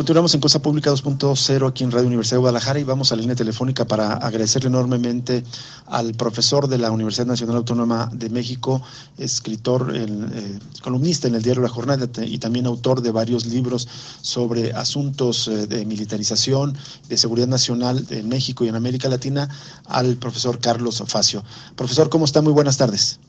Continuamos 0.00 0.34
en 0.34 0.40
Cosa 0.40 0.62
Pública 0.62 0.90
2.0 0.90 1.68
aquí 1.68 1.84
en 1.84 1.90
Radio 1.90 2.06
Universidad 2.06 2.36
de 2.36 2.40
Guadalajara 2.40 2.80
y 2.80 2.84
vamos 2.84 3.12
a 3.12 3.16
la 3.16 3.20
línea 3.20 3.36
telefónica 3.36 3.84
para 3.84 4.14
agradecerle 4.14 4.68
enormemente 4.68 5.44
al 5.88 6.14
profesor 6.14 6.68
de 6.68 6.78
la 6.78 6.90
Universidad 6.90 7.26
Nacional 7.26 7.56
Autónoma 7.56 8.08
de 8.10 8.30
México, 8.30 8.80
escritor, 9.18 9.92
eh, 9.94 10.58
columnista 10.80 11.28
en 11.28 11.34
el 11.34 11.42
diario 11.42 11.60
La 11.60 11.68
Jornada 11.68 12.08
y 12.24 12.38
también 12.38 12.64
autor 12.64 13.02
de 13.02 13.10
varios 13.10 13.44
libros 13.44 13.88
sobre 14.22 14.72
asuntos 14.72 15.46
eh, 15.48 15.66
de 15.66 15.84
militarización, 15.84 16.78
de 17.10 17.18
seguridad 17.18 17.48
nacional 17.48 18.06
en 18.08 18.26
México 18.26 18.64
y 18.64 18.68
en 18.68 18.76
América 18.76 19.10
Latina, 19.10 19.50
al 19.84 20.16
profesor 20.16 20.60
Carlos 20.60 21.02
Facio. 21.08 21.44
Profesor, 21.76 22.08
¿cómo 22.08 22.24
está? 22.24 22.40
Muy 22.40 22.54
buenas 22.54 22.78
tardes. 22.78 23.20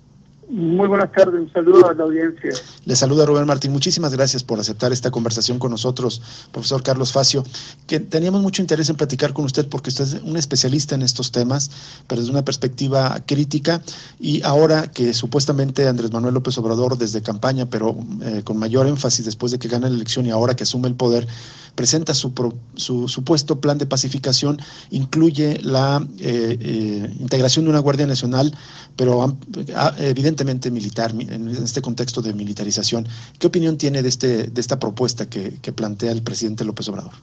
Muy 0.52 0.90
buenas 0.90 1.10
tardes, 1.14 1.40
un 1.40 1.54
saludo 1.54 1.90
a 1.90 1.94
la 1.94 2.04
audiencia. 2.04 2.52
Le 2.84 2.94
saluda 2.98 3.26
Rubén 3.26 3.48
Martín. 3.48 3.72
Muchísimas 3.72 4.12
gracias 4.12 4.44
por 4.44 4.60
aceptar 4.60 4.92
esta 4.92 5.10
conversación 5.10 5.60
con 5.60 5.72
nosotros, 5.72 6.22
profesor 6.52 6.84
Carlos 6.84 7.14
Facio, 7.14 7.46
que 7.88 8.02
teníamos 8.02 8.42
mucho 8.42 8.62
interés 8.62 8.90
en 8.90 8.98
platicar 8.98 9.32
con 9.32 9.46
usted 9.46 9.70
porque 9.70 9.92
usted 9.92 10.04
es 10.04 10.14
un 10.22 10.36
especialista 10.36 10.94
en 10.94 11.04
estos 11.04 11.32
temas, 11.32 11.72
pero 12.06 12.20
desde 12.20 12.34
una 12.34 12.44
perspectiva 12.44 13.22
crítica. 13.26 13.82
Y 14.20 14.42
ahora 14.44 14.92
que 14.92 15.14
supuestamente 15.14 15.88
Andrés 15.88 16.12
Manuel 16.12 16.34
López 16.34 16.58
Obrador, 16.58 16.98
desde 16.98 17.22
campaña, 17.22 17.68
pero 17.68 17.96
eh, 18.22 18.42
con 18.44 18.58
mayor 18.58 18.88
énfasis 18.88 19.24
después 19.24 19.54
de 19.54 19.60
que 19.60 19.70
gana 19.70 19.88
la 19.88 19.96
elección 19.96 20.26
y 20.26 20.32
ahora 20.32 20.58
que 20.58 20.64
asume 20.64 20.90
el 20.90 20.96
poder, 20.96 21.28
presenta 21.76 22.14
su, 22.14 22.34
su 22.76 23.08
supuesto 23.08 23.62
plan 23.62 23.78
de 23.78 23.86
pacificación, 23.86 24.60
incluye 24.90 25.62
la 25.62 26.06
eh, 26.20 26.58
eh, 26.60 27.16
integración 27.22 27.64
de 27.64 27.72
una 27.72 27.80
Guardia 27.80 28.06
Nacional, 28.06 28.54
pero 28.98 29.38
evidentemente 29.98 30.41
militar, 30.44 31.12
en 31.12 31.48
este 31.48 31.82
contexto 31.82 32.22
de 32.22 32.34
militarización. 32.34 33.08
¿Qué 33.40 33.48
opinión 33.48 33.78
tiene 33.78 34.02
de, 34.02 34.10
este, 34.10 34.44
de 34.48 34.62
esta 34.62 34.80
propuesta 34.80 35.30
que, 35.30 35.72
plantea 35.72 36.12
el 36.12 36.22
presidente 36.22 36.66
López 36.66 36.90
Obrador? 36.90 37.14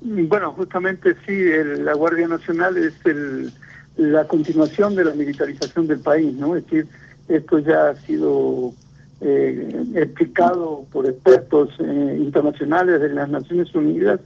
Bueno, 0.00 0.52
justamente 0.52 1.14
sí, 1.26 1.32
la 1.80 1.94
Guardia 1.94 2.26
Nacional 2.26 2.76
es 2.76 2.94
el, 3.04 3.52
la 3.96 4.26
continuación 4.26 4.94
de 4.96 5.04
la 5.04 5.14
militarización 5.14 5.86
del 5.86 6.00
país, 6.00 6.34
¿no? 6.34 6.56
Es 6.56 6.64
decir, 6.64 6.88
esto 7.28 7.58
ya 7.60 7.90
ha 7.90 7.96
sido 7.96 8.74
eh, 9.20 9.84
explicado 9.94 10.84
por 10.90 11.06
expertos 11.06 11.70
eh, 11.78 12.18
internacionales 12.20 13.00
de 13.00 13.10
las 13.10 13.28
Naciones 13.28 13.72
Unidas 13.74 14.20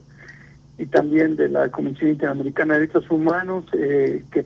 y 0.77 0.85
también 0.87 1.35
de 1.35 1.49
la 1.49 1.69
Comisión 1.69 2.09
Interamericana 2.11 2.73
de 2.73 2.81
Derechos 2.81 3.09
Humanos, 3.09 3.65
eh, 3.73 4.23
que, 4.31 4.45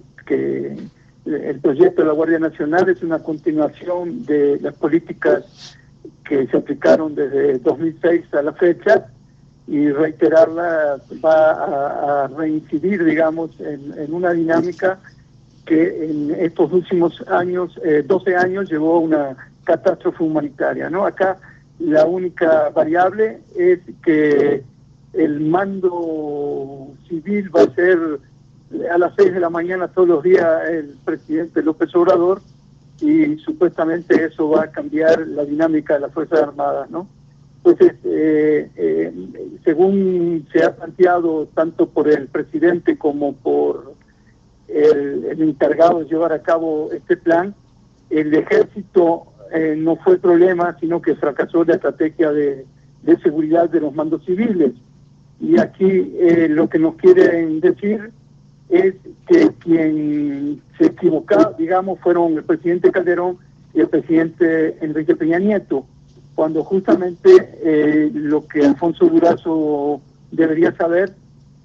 el 1.25 1.59
proyecto 1.59 2.01
de 2.01 2.07
la 2.07 2.13
Guardia 2.13 2.39
Nacional 2.39 2.89
es 2.89 3.03
una 3.03 3.19
continuación 3.19 4.25
de 4.25 4.59
las 4.59 4.73
políticas 4.75 5.77
que 6.23 6.47
se 6.47 6.57
aplicaron 6.57 7.13
desde 7.13 7.59
2006 7.59 8.33
a 8.33 8.41
la 8.41 8.53
fecha 8.53 9.07
y 9.67 9.89
reiterarla 9.91 10.97
va 11.23 12.23
a, 12.23 12.27
reincidir, 12.27 13.03
digamos, 13.03 13.51
en, 13.59 14.13
una 14.13 14.31
dinámica 14.31 14.99
que 15.65 16.05
en 16.09 16.31
estos 16.31 16.73
últimos 16.73 17.23
años, 17.27 17.79
12 18.05 18.35
años, 18.35 18.69
llevó 18.69 18.95
a 18.95 18.99
una 18.99 19.37
catástrofe 19.63 20.23
humanitaria. 20.23 20.89
¿no? 20.89 21.05
Acá 21.05 21.37
la 21.79 22.05
única 22.05 22.69
variable 22.69 23.39
es 23.55 23.79
que 24.03 24.63
el 25.13 25.39
mando 25.41 26.91
civil 27.07 27.55
va 27.55 27.63
a 27.63 27.75
ser 27.75 28.19
a 28.91 28.97
las 28.97 29.13
6 29.17 29.33
de 29.33 29.39
la 29.39 29.49
mañana 29.49 29.87
todos 29.87 30.07
los 30.07 30.23
días 30.23 30.69
el 30.69 30.95
presidente 31.03 31.61
López 31.61 31.93
Obrador 31.95 32.41
y 32.99 33.37
supuestamente 33.37 34.25
eso 34.25 34.49
va 34.49 34.65
a 34.65 34.71
cambiar 34.71 35.27
la 35.27 35.43
dinámica 35.43 35.95
de 35.95 36.01
las 36.01 36.13
Fuerzas 36.13 36.43
Armadas, 36.43 36.89
¿no? 36.89 37.07
Entonces, 37.63 37.93
eh, 38.05 38.69
eh, 38.75 39.13
según 39.63 40.47
se 40.51 40.63
ha 40.63 40.75
planteado 40.75 41.47
tanto 41.53 41.89
por 41.89 42.07
el 42.09 42.27
presidente 42.27 42.97
como 42.97 43.33
por 43.33 43.93
el, 44.67 45.41
encargado 45.41 45.99
de 45.99 46.05
llevar 46.05 46.33
a 46.33 46.41
cabo 46.41 46.89
este 46.91 47.17
plan, 47.17 47.53
el 48.09 48.33
ejército 48.33 49.25
eh, 49.53 49.75
no 49.77 49.95
fue 49.97 50.17
problema, 50.17 50.77
sino 50.79 51.01
que 51.01 51.15
fracasó 51.15 51.63
la 51.63 51.75
estrategia 51.75 52.31
de, 52.31 52.65
seguridad 53.21 53.69
de 53.69 53.81
los 53.81 53.93
mandos 53.93 54.23
civiles. 54.25 54.71
Y 55.39 55.59
aquí 55.59 56.15
eh, 56.19 56.47
lo 56.49 56.69
que 56.69 56.79
nos 56.79 56.95
quieren 56.95 57.59
decir 57.59 58.11
es 58.71 58.95
que 59.27 59.49
quien 59.59 60.61
se 60.77 60.85
equivocó, 60.87 61.53
digamos, 61.57 61.99
fueron 61.99 62.37
el 62.37 62.43
presidente 62.43 62.89
Calderón 62.89 63.37
y 63.73 63.81
el 63.81 63.87
presidente 63.89 64.77
Enrique 64.83 65.15
Peña 65.15 65.39
Nieto, 65.39 65.85
cuando 66.35 66.63
justamente 66.63 67.29
eh, 67.63 68.09
lo 68.13 68.47
que 68.47 68.65
Alfonso 68.65 69.07
Durazo 69.07 70.01
debería 70.31 70.73
saber 70.77 71.13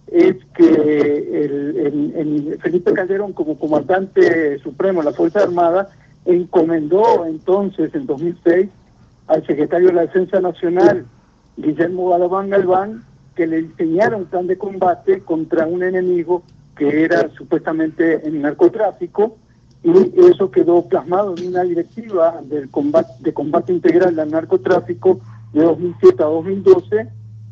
es 0.08 0.36
que 0.54 0.64
el, 0.64 2.58
Felipe 2.60 2.92
Calderón, 2.92 3.32
como 3.32 3.56
comandante 3.56 4.58
supremo 4.58 5.00
de 5.00 5.10
la 5.10 5.16
Fuerza 5.16 5.44
Armada, 5.44 5.88
encomendó 6.24 7.24
entonces 7.24 7.94
en 7.94 8.06
2006 8.06 8.68
al 9.28 9.46
secretario 9.46 9.88
de 9.88 9.94
la 9.94 10.02
Defensa 10.02 10.40
Nacional, 10.40 11.06
Guillermo 11.56 12.10
Galván 12.10 12.50
Galván, 12.50 13.04
que 13.36 13.46
le 13.46 13.62
diseñara 13.62 14.16
un 14.16 14.24
plan 14.24 14.46
de 14.48 14.58
combate 14.58 15.20
contra 15.20 15.66
un 15.66 15.84
enemigo 15.84 16.42
que 16.76 17.04
era 17.04 17.28
supuestamente 17.30 18.26
el 18.26 18.40
narcotráfico, 18.40 19.38
y 19.82 20.20
eso 20.28 20.50
quedó 20.50 20.82
plasmado 20.82 21.34
en 21.36 21.48
una 21.48 21.62
directiva 21.62 22.40
del 22.44 22.68
combate, 22.70 23.12
de 23.20 23.32
combate 23.32 23.72
integral 23.72 24.18
al 24.18 24.30
narcotráfico 24.30 25.20
de 25.52 25.62
2007 25.62 26.22
a 26.22 26.26
2012, 26.26 27.08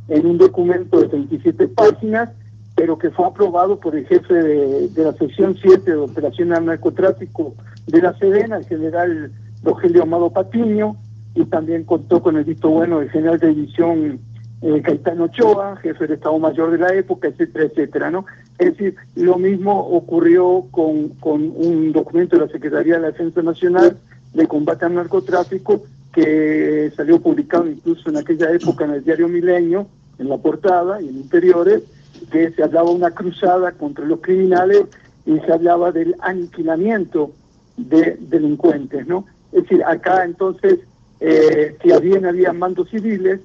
en 0.09 0.27
un 0.27 0.39
documento 0.39 1.01
de 1.01 1.09
37 1.09 1.69
páginas, 1.69 2.31
pero 2.75 2.99
que 2.99 3.11
fue 3.11 3.27
aprobado 3.27 3.79
por 3.79 3.95
el 3.97 4.07
jefe 4.07 4.35
de, 4.35 4.91
la 4.97 5.13
sección 5.13 5.57
7 5.61 5.91
de 5.91 5.97
operaciones 5.97 6.59
al 6.59 6.67
narcotráfico 6.67 7.55
de 7.87 8.03
la 8.03 8.13
Sedena, 8.19 8.57
el 8.57 8.67
general 8.67 9.33
Rogelio 9.63 10.03
Amado 10.03 10.31
Patiño, 10.31 10.97
y 11.35 11.45
también 11.47 11.85
contó 11.85 12.21
con 12.21 12.37
el 12.37 12.45
visto 12.45 12.69
bueno 12.69 12.99
del 12.99 13.11
general 13.11 13.39
de 13.39 13.49
división 13.49 14.21
eh, 14.63 14.83
Ochoa, 15.19 15.77
jefe 15.77 16.07
de 16.07 16.15
Estado 16.15 16.39
Mayor 16.39 16.71
de 16.71 16.79
la 16.79 16.95
época, 16.95 17.29
etcétera, 17.29 17.67
etcétera, 17.67 18.11
¿no? 18.11 18.25
Es 18.59 18.77
decir, 18.77 18.95
lo 19.17 19.37
mismo 19.37 19.79
ocurrió 19.89 20.67
con, 20.71 21.09
con 21.21 21.53
un 21.57 21.93
documento 21.93 22.37
de 22.37 22.47
la 22.47 22.53
Secretaría 22.53 22.95
de 22.95 23.01
la 23.01 23.11
Defensa 23.11 23.43
Nacional 23.43 23.99
de 24.33 24.47
combate 24.47 24.85
al 24.85 24.95
narcotráfico 24.95 25.83
que 26.13 26.93
salió 26.97 27.21
publicado 27.21 27.67
incluso 27.69 28.09
en 28.09 28.17
aquella 28.17 28.53
época 28.53 28.85
en 28.85 28.93
el 28.93 29.05
diario 29.05 29.29
Milenio, 29.29 29.89
en 30.19 30.29
la 30.29 30.39
portada 30.39 31.03
y 31.03 31.09
en 31.09 31.17
interiores, 31.17 31.83
que 32.31 32.53
se 32.53 32.63
hablaba 32.63 32.91
una 32.91 33.11
cruzada 33.11 33.73
contra 33.73 34.05
los 34.05 34.21
criminales 34.21 34.85
y 35.27 35.39
se 35.41 35.53
hablaba 35.53 35.91
del 35.91 36.15
aniquilamiento 36.21 37.33
de 37.77 38.17
delincuentes, 38.21 39.07
¿no? 39.07 39.27
Es 39.53 39.63
decir, 39.63 39.83
acá 39.85 40.25
entonces, 40.25 40.81
eh, 41.21 41.77
si 41.83 42.01
bien 42.01 42.27
había 42.27 42.53
mandos 42.53 42.91
civiles, 42.91 43.41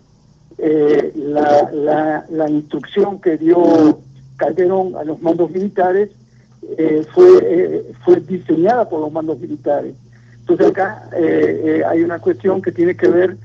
eh, 0.58 1.14
la, 1.16 2.26
la, 2.30 2.50
instrucción 2.50 3.22
que 3.22 3.38
dio 3.38 4.02
Calderón 4.40 4.96
a 4.96 5.04
los 5.04 5.22
mandos 5.22 5.52
militares 5.52 6.10
eh, 6.78 7.06
fue, 7.14 7.28
eh, 7.44 7.92
fue 8.04 8.20
diseñada 8.22 8.90
por 8.90 9.02
los 9.02 9.12
mandos 9.12 9.40
militares. 9.40 9.94
Entonces 10.40 10.68
acá 10.68 11.08
hay 11.14 12.02
una 12.02 12.18
cuestión 12.18 12.60
que 12.60 12.72
tiene 12.72 12.96
que 12.96 13.08
ver 13.08 13.38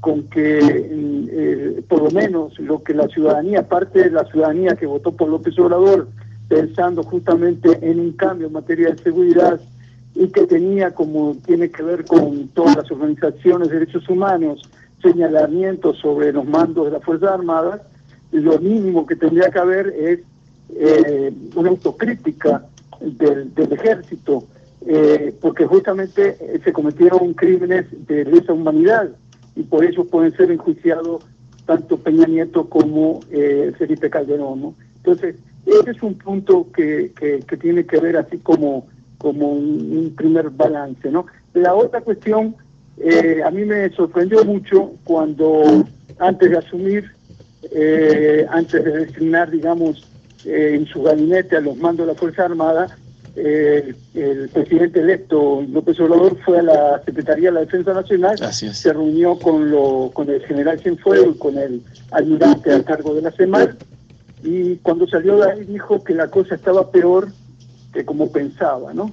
con 0.00 0.22
que 0.28 1.82
por 1.88 2.02
lo 2.02 2.10
menos 2.12 2.56
lo 2.60 2.80
que 2.84 2.94
la 2.94 3.08
ciudadanía, 3.08 3.66
parte 3.66 4.04
de 4.04 4.10
la 4.10 4.24
ciudadanía 4.26 4.76
que 4.76 4.86
votó 4.86 5.10
por 5.10 5.28
López 5.28 5.58
Obrador, 5.58 6.06
pensando 6.48 7.02
justamente 7.02 7.76
en 7.82 7.98
un 7.98 8.12
cambio 8.12 8.46
en 8.46 8.52
materia 8.52 8.90
de 8.90 9.02
seguridad 9.02 9.58
y 10.14 10.28
que 10.28 10.46
tenía 10.46 10.92
como 10.92 11.34
tiene 11.44 11.70
que 11.70 11.82
ver 11.82 12.04
con 12.04 12.46
todas 12.48 12.76
las 12.76 12.90
organizaciones 12.90 13.68
de 13.68 13.80
derechos 13.80 14.08
humanos, 14.08 14.62
señalamientos 15.02 15.98
sobre 15.98 16.32
los 16.32 16.46
mandos 16.46 16.86
de 16.86 16.92
las 16.92 17.04
Fuerzas 17.04 17.32
Armadas, 17.32 17.80
lo 18.32 18.58
mínimo 18.58 19.06
que 19.06 19.16
tendría 19.16 19.50
que 19.50 19.58
haber 19.58 19.88
es 19.88 20.20
eh, 20.70 21.32
una 21.54 21.70
autocrítica 21.70 22.64
del, 23.00 23.52
ejército, 23.72 24.44
eh, 24.86 25.34
porque 25.40 25.66
justamente 25.66 26.36
eh, 26.40 26.60
se 26.62 26.72
cometieron 26.72 27.34
crímenes 27.34 27.86
de 28.06 28.24
lesa 28.24 28.52
humanidad 28.52 29.10
y 29.56 29.62
por 29.62 29.84
eso 29.84 30.04
pueden 30.04 30.36
ser 30.36 30.50
enjuiciados 30.50 31.24
tanto 31.66 31.96
Peña 31.96 32.26
Nieto 32.26 32.68
como 32.68 33.20
Felipe 33.78 34.10
Calderón. 34.10 34.74
Entonces, 34.96 35.36
ese 35.64 35.90
es 35.92 36.02
un 36.02 36.14
punto 36.18 36.66
que, 36.74 37.12
que, 37.18 37.40
que 37.40 37.56
tiene 37.56 37.86
que 37.86 37.98
ver 37.98 38.18
así 38.18 38.36
como 38.38 38.86
como 39.24 39.52
un, 39.52 40.12
primer 40.14 40.50
balance, 40.50 41.10
¿no? 41.10 41.24
La 41.54 41.74
otra 41.74 42.02
cuestión, 42.02 42.54
eh, 42.98 43.40
a 43.42 43.50
mí 43.50 43.64
me 43.64 43.88
sorprendió 43.90 44.44
mucho 44.44 44.92
cuando 45.04 45.86
antes 46.18 46.50
de 46.50 46.58
asumir, 46.58 47.10
eh, 47.72 48.44
antes 48.50 48.84
de 48.84 49.06
designar, 49.06 49.50
digamos, 49.50 50.06
eh, 50.44 50.74
en 50.74 50.86
su 50.86 51.02
gabinete 51.02 51.56
a 51.56 51.60
los 51.60 51.76
mandos 51.76 52.06
de 52.06 52.12
la 52.12 52.18
Fuerza 52.18 52.44
Armada, 52.44 52.96
eh, 53.36 53.94
el 54.14 54.48
presidente 54.50 55.00
electo 55.00 55.64
López 55.68 55.98
Obrador 56.00 56.38
fue 56.44 56.60
a 56.60 56.62
la 56.62 57.02
Secretaría 57.04 57.48
de 57.48 57.54
la 57.54 57.60
Defensa 57.60 57.92
Nacional, 57.92 58.38
se 58.52 58.92
reunió 58.92 59.38
con, 59.38 59.70
lo, 59.70 60.10
con 60.14 60.30
el 60.30 60.40
general 60.46 60.78
Cienfuegos 60.80 61.34
y 61.34 61.38
con 61.38 61.58
el 61.58 61.82
ayudante 62.12 62.72
a 62.72 62.82
cargo 62.84 63.14
de 63.14 63.22
la 63.22 63.32
semana 63.32 63.76
y 64.44 64.76
cuando 64.76 65.08
salió 65.08 65.38
de 65.38 65.50
ahí 65.50 65.64
dijo 65.64 66.04
que 66.04 66.14
la 66.14 66.28
cosa 66.28 66.54
estaba 66.54 66.90
peor 66.90 67.28
que 67.92 68.04
como 68.04 68.30
pensaba, 68.30 68.92
¿no? 68.92 69.10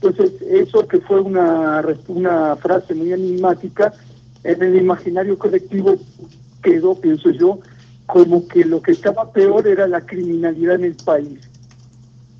Entonces, 0.00 0.42
eso 0.42 0.88
que 0.88 0.98
fue 1.00 1.20
una, 1.20 1.84
una 2.08 2.56
frase 2.56 2.92
muy 2.92 3.12
enigmática, 3.12 3.92
en 4.42 4.60
el 4.60 4.76
imaginario 4.76 5.38
colectivo 5.38 5.94
quedó, 6.60 7.00
pienso 7.00 7.30
yo, 7.30 7.60
como 8.06 8.46
que 8.48 8.64
lo 8.64 8.82
que 8.82 8.92
estaba 8.92 9.32
peor 9.32 9.66
era 9.66 9.86
la 9.86 10.00
criminalidad 10.00 10.76
en 10.76 10.84
el 10.84 10.96
país 10.96 11.38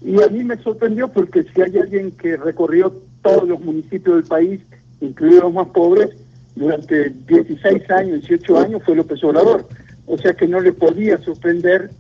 y 0.04 0.20
a 0.20 0.28
mí 0.28 0.42
me 0.42 0.56
sorprendió 0.62 1.08
porque 1.08 1.44
si 1.44 1.62
hay 1.62 1.78
alguien 1.78 2.10
que 2.12 2.36
recorrió 2.36 2.92
todos 3.22 3.48
los 3.48 3.60
municipios 3.60 4.16
del 4.16 4.24
país, 4.24 4.60
incluidos 5.00 5.44
los 5.44 5.54
más 5.54 5.68
pobres, 5.68 6.10
durante 6.56 7.10
16 7.10 7.90
años, 7.90 8.20
18 8.28 8.58
años 8.58 8.82
fue 8.84 8.96
López 8.96 9.22
Obrador. 9.22 9.66
O 10.06 10.18
sea 10.18 10.34
que 10.34 10.48
no 10.48 10.60
le 10.60 10.72
podía 10.72 11.18
sorprender 11.22 11.90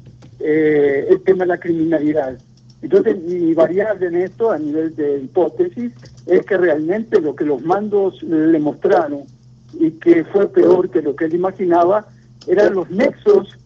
eh, 0.40 1.06
el 1.08 1.22
tema 1.22 1.44
de 1.44 1.48
la 1.48 1.58
criminalidad. 1.58 2.36
Entonces, 2.82 3.22
mi 3.22 3.54
variable 3.54 4.08
en 4.08 4.16
esto, 4.16 4.50
a 4.50 4.58
nivel 4.58 4.96
de 4.96 5.20
hipótesis, 5.20 5.92
es 6.26 6.44
que 6.44 6.56
realmente 6.56 7.20
lo 7.20 7.36
que 7.36 7.44
los 7.44 7.62
mandos 7.62 8.20
le 8.24 8.58
mostraron 8.58 9.22
y 9.74 9.92
que 9.92 10.24
fue 10.24 10.48
peor 10.48 10.90
que 10.90 11.00
lo 11.00 11.14
que 11.14 11.26
él 11.26 11.36
imaginaba, 11.36 12.08
eran 12.46 12.74
los 12.74 12.90
nexos 12.90 13.58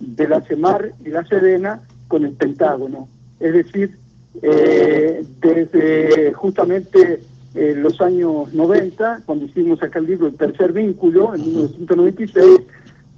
de 0.00 0.28
la 0.28 0.40
CEMAR 0.42 0.92
y 1.04 1.10
la 1.10 1.24
Sedena 1.24 1.80
con 2.08 2.24
el 2.24 2.32
Pentágono 2.32 3.08
es 3.40 3.52
decir, 3.52 3.98
eh, 4.42 5.24
desde 5.40 6.32
justamente 6.32 7.20
eh, 7.54 7.74
los 7.76 8.00
años 8.00 8.52
90, 8.54 9.22
cuando 9.26 9.44
hicimos 9.46 9.82
acá 9.82 9.98
el 9.98 10.06
libro 10.06 10.28
El 10.28 10.36
tercer 10.36 10.72
vínculo, 10.72 11.34
en 11.34 11.42
1996, 11.42 12.60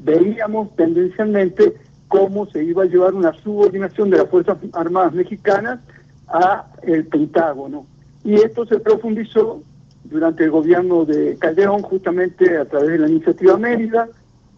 veíamos 0.00 0.74
tendencialmente 0.76 1.74
cómo 2.08 2.46
se 2.46 2.64
iba 2.64 2.84
a 2.84 2.86
llevar 2.86 3.14
una 3.14 3.32
subordinación 3.34 4.10
de 4.10 4.18
las 4.18 4.28
Fuerzas 4.28 4.58
Armadas 4.72 5.14
Mexicanas 5.14 5.80
a 6.28 6.66
el 6.82 7.06
Pentágono. 7.06 7.86
Y 8.24 8.34
esto 8.34 8.66
se 8.66 8.80
profundizó 8.80 9.62
durante 10.04 10.44
el 10.44 10.50
gobierno 10.50 11.04
de 11.04 11.36
Calderón, 11.38 11.82
justamente 11.82 12.56
a 12.58 12.64
través 12.64 12.90
de 12.90 12.98
la 12.98 13.08
iniciativa 13.08 13.56
Mérida, 13.56 14.08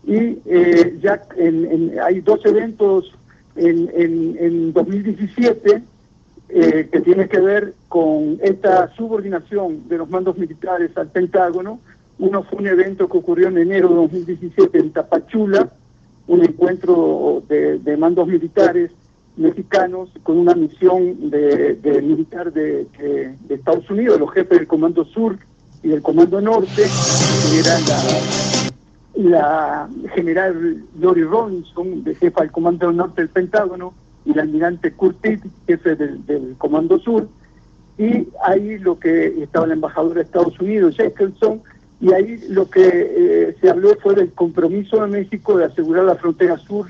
y 0.09 0.39
eh, 0.47 0.99
ya 1.03 1.21
hay 2.03 2.21
dos 2.23 2.41
eventos 2.47 3.13
en, 3.57 3.91
en, 3.95 4.37
en 4.41 4.73
2017 4.73 5.83
eh, 6.49 6.89
que 6.91 7.01
tiene 7.03 7.29
que 7.29 7.39
ver 7.39 7.75
con 7.89 8.39
esta 8.43 8.91
subordinación 8.95 9.87
de 9.87 9.99
los 9.99 10.09
mandos 10.09 10.39
militares 10.39 10.97
al 10.97 11.09
Pentágono. 11.09 11.79
Uno 12.19 12.43
fue 12.45 12.61
un 12.61 12.69
evento 12.69 13.07
que 13.07 13.19
ocurrió 13.19 13.49
en 13.49 13.59
enero 13.59 13.91
de 13.91 13.95
2017 13.97 14.79
en 14.79 14.93
Tapachula, 14.93 15.71
un 16.27 16.43
encuentro 16.43 17.43
de, 17.47 17.97
mandos 17.99 18.29
militares 18.29 18.91
mexicanos 19.37 20.09
con 20.23 20.39
una 20.39 20.55
misión 20.55 21.29
de, 21.29 22.01
militar 22.03 22.51
de, 22.51 22.87
de, 22.99 23.55
Estados 23.55 23.89
Unidos, 23.91 24.19
los 24.19 24.33
jefes 24.33 24.57
del 24.59 24.67
Comando 24.67 25.05
Sur 25.05 25.39
y 25.83 25.89
del 25.89 26.01
Comando 26.01 26.41
Norte, 26.41 26.87
que 27.51 27.59
era 27.61 27.79
la 27.81 28.38
la 29.19 29.89
general 30.15 30.85
Lori 31.01 31.25
Robinson, 31.25 32.05
jefa 32.21 32.43
del 32.43 32.53
Comando 32.53 32.93
Norte 32.93 33.23
del 33.23 33.31
Pentágono, 33.31 33.93
y 34.25 34.31
el 34.31 34.39
almirante 34.39 34.93
Curtis, 34.93 35.41
jefe 35.67 35.97
del, 35.97 36.55
Comando 36.57 37.01
Sur, 37.01 37.29
y 37.99 38.29
ahí 38.45 38.79
lo 38.79 38.97
que 39.01 39.43
estaba 39.43 39.67
el 39.67 39.73
embajador 39.73 40.15
de 40.15 40.23
Estados 40.23 40.59
Unidos, 40.61 40.97
Jackelson, 40.97 41.63
y 42.01 42.13
ahí 42.13 42.39
lo 42.49 42.71
que 42.71 42.87
eh, 42.87 43.57
se 43.61 43.69
habló 43.69 43.97
fue 44.01 44.15
del 44.15 44.31
compromiso 44.33 45.03
de 45.03 45.09
México 45.09 45.59
de 45.59 45.65
asegurar 45.65 46.05
la 46.05 46.15
frontera 46.15 46.57
sur 46.57 46.87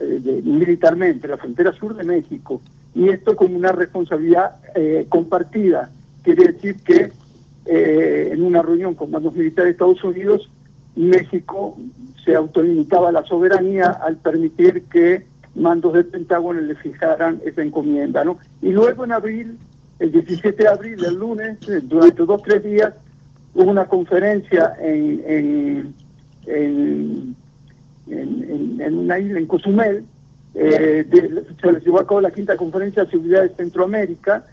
eh, 0.00 0.42
militarmente, 0.44 1.28
la 1.28 1.38
frontera 1.38 1.72
sur 1.72 1.96
de 1.96 2.04
México, 2.04 2.60
y 2.94 3.08
esto 3.08 3.36
como 3.36 3.56
una 3.56 3.72
responsabilidad 3.72 4.56
eh, 4.74 5.06
compartida. 5.08 5.88
Quiere 6.22 6.52
decir 6.52 6.76
que 6.82 7.10
en 7.66 8.42
una 8.42 8.60
reunión 8.60 8.94
con 8.94 9.10
mandos 9.10 9.32
militares 9.34 9.68
de 9.68 9.70
Estados 9.70 10.04
Unidos 10.04 10.50
México 10.96 11.76
se 12.24 12.34
autolimitaba 12.34 13.12
la 13.12 13.24
soberanía 13.24 13.90
al 13.90 14.16
permitir 14.16 14.84
que 14.84 15.26
mandos 15.54 15.92
del 15.92 16.06
Pentágono 16.06 16.60
le 16.60 16.74
fijaran 16.74 17.40
esa 17.44 17.62
encomienda, 17.62 18.24
¿no? 18.24 18.38
Y 18.62 18.70
luego 18.70 19.04
en 19.04 19.12
abril, 19.12 19.58
el 19.98 20.12
17 20.12 20.62
de 20.62 20.68
abril, 20.68 21.04
el 21.04 21.14
lunes, 21.14 21.58
eh, 21.68 21.80
durante 21.82 22.24
dos 22.24 22.40
o 22.40 22.42
tres 22.42 22.62
días, 22.64 22.92
hubo 23.54 23.70
una 23.70 23.86
conferencia 23.86 24.74
en, 24.80 25.22
en, 25.26 25.94
en, 26.46 27.36
en, 28.08 28.98
una 28.98 29.18
isla, 29.18 29.38
en 29.38 29.46
Cozumel, 29.46 30.04
eh, 30.54 31.04
se 31.60 31.80
llevó 31.80 32.00
a 32.00 32.06
cabo 32.06 32.20
la 32.20 32.30
quinta 32.30 32.56
conferencia 32.56 33.04
de 33.04 33.10
seguridad 33.10 33.42
de 33.42 33.54
Centroamérica 33.56 34.44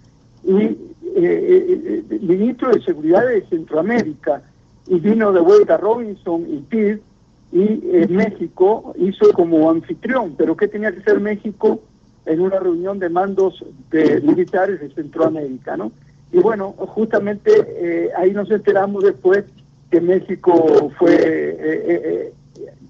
y 0.44 0.56
eh, 0.56 0.78
eh, 1.16 2.04
eh 2.10 2.20
ministro 2.22 2.72
de 2.72 2.82
Seguridad 2.82 3.28
de 3.28 3.46
Centroamérica, 3.48 4.42
y 4.88 5.00
vino 5.00 5.32
de 5.32 5.42
vuelta 5.42 5.78
Robinson 5.78 6.46
y 6.50 6.58
Pitt 6.60 7.02
y 7.52 7.64
eh, 7.64 8.08
México 8.10 8.94
hizo 8.98 9.32
como 9.34 9.70
anfitrión, 9.70 10.36
pero 10.38 10.56
¿qué 10.56 10.68
tenía 10.68 10.92
que 10.92 11.02
ser 11.02 11.20
México 11.20 11.82
en 12.26 12.40
una 12.40 12.60
reunión 12.60 13.00
de 13.00 13.10
mandos 13.10 13.64
de 13.90 14.22
militares 14.22 14.80
de 14.80 14.90
Centroamérica, 14.94 15.76
¿no? 15.76 15.92
Y 16.32 16.40
bueno, 16.40 16.72
justamente 16.72 17.52
eh, 17.68 18.10
ahí 18.18 18.32
nos 18.32 18.50
enteramos 18.50 19.04
después 19.04 19.44
que 19.90 20.00
México 20.00 20.92
fue 20.98 21.18
eh, 21.20 22.34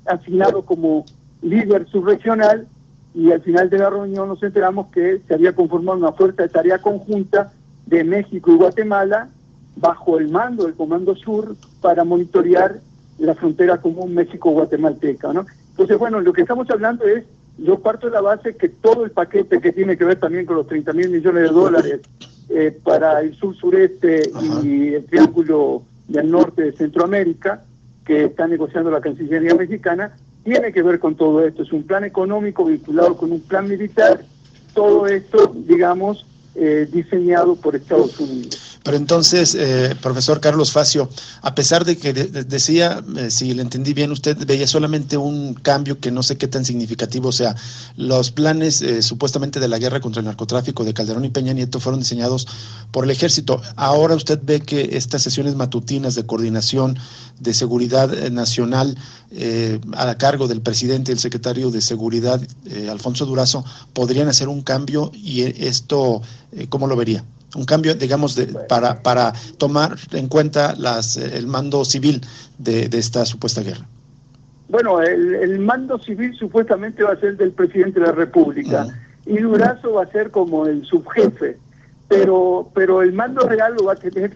asignado 0.06 0.64
como 0.64 1.06
líder 1.42 1.88
subregional 1.88 2.68
y 3.16 3.32
al 3.32 3.42
final 3.42 3.70
de 3.70 3.80
la 3.80 3.90
reunión 3.90 4.28
nos 4.28 4.44
enteramos 4.44 4.88
que 4.88 5.22
se 5.28 5.34
había 5.34 5.56
conformado 5.56 5.98
una 5.98 6.12
fuerza 6.12 6.44
de 6.44 6.50
tarea 6.50 6.78
conjunta 6.78 7.52
de 7.88 8.04
México 8.04 8.52
y 8.52 8.58
Guatemala 8.58 9.30
bajo 9.82 10.20
el 10.20 10.30
mando 10.30 10.66
del 10.66 10.76
Comando 10.76 11.16
Sur 11.16 11.56
para 11.82 12.04
monitorear 12.04 12.80
la 13.18 13.36
frontera 13.36 13.82
común 13.82 14.14
México-Guatemalteca. 14.14 15.34
¿no? 15.34 15.46
Entonces, 15.72 15.98
bueno, 15.98 16.22
lo 16.22 16.32
que 16.32 16.42
estamos 16.42 16.70
hablando 16.70 17.06
es, 17.06 17.24
yo 17.58 17.80
parto 17.80 18.08
de 18.08 18.14
la 18.14 18.22
base 18.22 18.56
que 18.56 18.70
todo 18.70 19.04
el 19.04 19.12
paquete 19.12 19.60
que 19.60 19.72
tiene 19.72 19.98
que 19.98 20.06
ver 20.06 20.20
también 20.20 20.46
con 20.46 20.56
los 20.56 20.68
30 20.68 20.94
mil 20.94 21.10
millones 21.10 21.44
de 21.44 21.50
dólares 21.50 22.00
eh, 22.50 22.78
para 22.84 23.22
el 23.22 23.36
sur-sureste 23.36 24.32
y 24.64 24.94
el 24.94 25.06
triángulo 25.06 25.84
del 26.08 26.30
norte 26.30 26.64
de 26.64 26.72
Centroamérica, 26.74 27.64
que 28.06 28.26
está 28.26 28.48
negociando 28.48 28.90
la 28.90 29.02
Cancillería 29.02 29.56
mexicana, 29.56 30.16
tiene 30.44 30.72
que 30.72 30.82
ver 30.82 31.00
con 31.00 31.16
todo 31.16 31.46
esto. 31.46 31.64
Es 31.64 31.72
un 31.72 31.84
plan 31.84 32.04
económico 32.04 32.66
vinculado 32.66 33.16
con 33.16 33.32
un 33.32 33.42
plan 33.42 33.68
militar. 33.68 34.22
Todo 34.74 35.08
esto, 35.08 35.54
digamos, 35.56 36.26
eh, 36.56 36.88
diseñado 36.92 37.56
por 37.56 37.76
Estados 37.76 38.20
Unidos. 38.20 38.71
Pero 38.84 38.98
entonces, 38.98 39.56
eh, 39.56 39.96
profesor 40.02 40.40
Carlos 40.40 40.72
Facio, 40.72 41.10
a 41.42 41.54
pesar 41.54 41.86
de 41.86 41.98
que 41.98 42.14
decía, 42.14 43.04
eh, 43.18 43.30
si 43.30 43.54
le 43.54 43.62
entendí 43.62 43.94
bien, 43.94 44.12
usted 44.12 44.38
veía 44.46 44.68
solamente 44.68 45.18
un 45.18 45.54
cambio 45.54 46.00
que 46.00 46.12
no 46.12 46.24
sé 46.24 46.38
qué 46.38 46.48
tan 46.48 46.66
significativo, 46.66 47.32
sea, 47.32 47.56
los 47.96 48.32
planes 48.32 48.84
supuestamente 49.02 49.60
de 49.60 49.68
la 49.68 49.78
guerra 49.78 50.00
contra 50.00 50.22
el 50.22 50.26
narcotráfico 50.26 50.84
de 50.84 50.94
Calderón 50.94 51.26
y 51.26 51.30
Peña 51.30 51.54
Nieto 51.54 51.80
fueron 51.80 52.00
diseñados 52.00 52.48
por 52.92 53.04
el 53.04 53.12
ejército. 53.12 53.62
Ahora 53.76 54.16
usted 54.16 54.40
ve 54.42 54.62
que 54.62 54.90
estas 54.94 55.22
sesiones 55.22 55.56
matutinas 55.56 56.16
de 56.16 56.26
coordinación 56.26 56.98
de 57.40 57.54
seguridad 57.54 58.10
nacional 58.30 58.98
a 59.94 60.16
cargo 60.18 60.48
del 60.48 60.62
presidente 60.62 61.12
y 61.12 61.14
el 61.14 61.20
secretario 61.20 61.72
de 61.72 61.82
seguridad, 61.82 62.42
Alfonso 62.90 63.26
Durazo, 63.26 63.64
podrían 63.94 64.28
hacer 64.28 64.48
un 64.48 64.62
cambio 64.62 65.12
y 65.14 65.42
esto 65.42 66.22
eh, 66.52 66.68
¿cómo 66.68 66.88
lo 66.88 66.96
vería? 66.96 67.24
Un 67.56 67.66
cambio, 67.66 67.96
digamos, 67.96 68.36
de, 68.36 68.48
para, 68.70 69.02
para 69.02 69.34
tomar 69.58 69.98
en 70.14 70.28
cuenta 70.28 70.74
las, 70.76 71.18
eh, 71.18 71.38
el 71.38 71.48
mando 71.48 71.84
civil 71.84 72.22
de, 72.58 72.90
esta 72.94 73.26
supuesta 73.26 73.62
guerra. 73.62 73.86
Bueno, 74.70 75.02
el, 75.02 75.60
mando 75.60 76.00
civil 76.00 76.34
supuestamente 76.36 77.04
va 77.04 77.12
a 77.12 77.20
ser 77.20 77.36
del 77.36 77.52
presidente 77.52 78.00
de 78.00 78.06
la 78.06 78.14
República 78.14 78.88
y 79.26 79.38
Durazo 79.40 79.94
va 79.94 80.04
a 80.04 80.12
ser 80.12 80.32
como 80.32 80.66
el 80.66 80.86
subjefe, 80.86 81.58
pero 82.08 82.72
pero 82.74 83.02
el 83.02 83.12
mando 83.12 83.46
real 83.48 83.76
lo 83.78 83.86
va 83.86 83.94
a 83.94 83.96
tener 83.98 84.32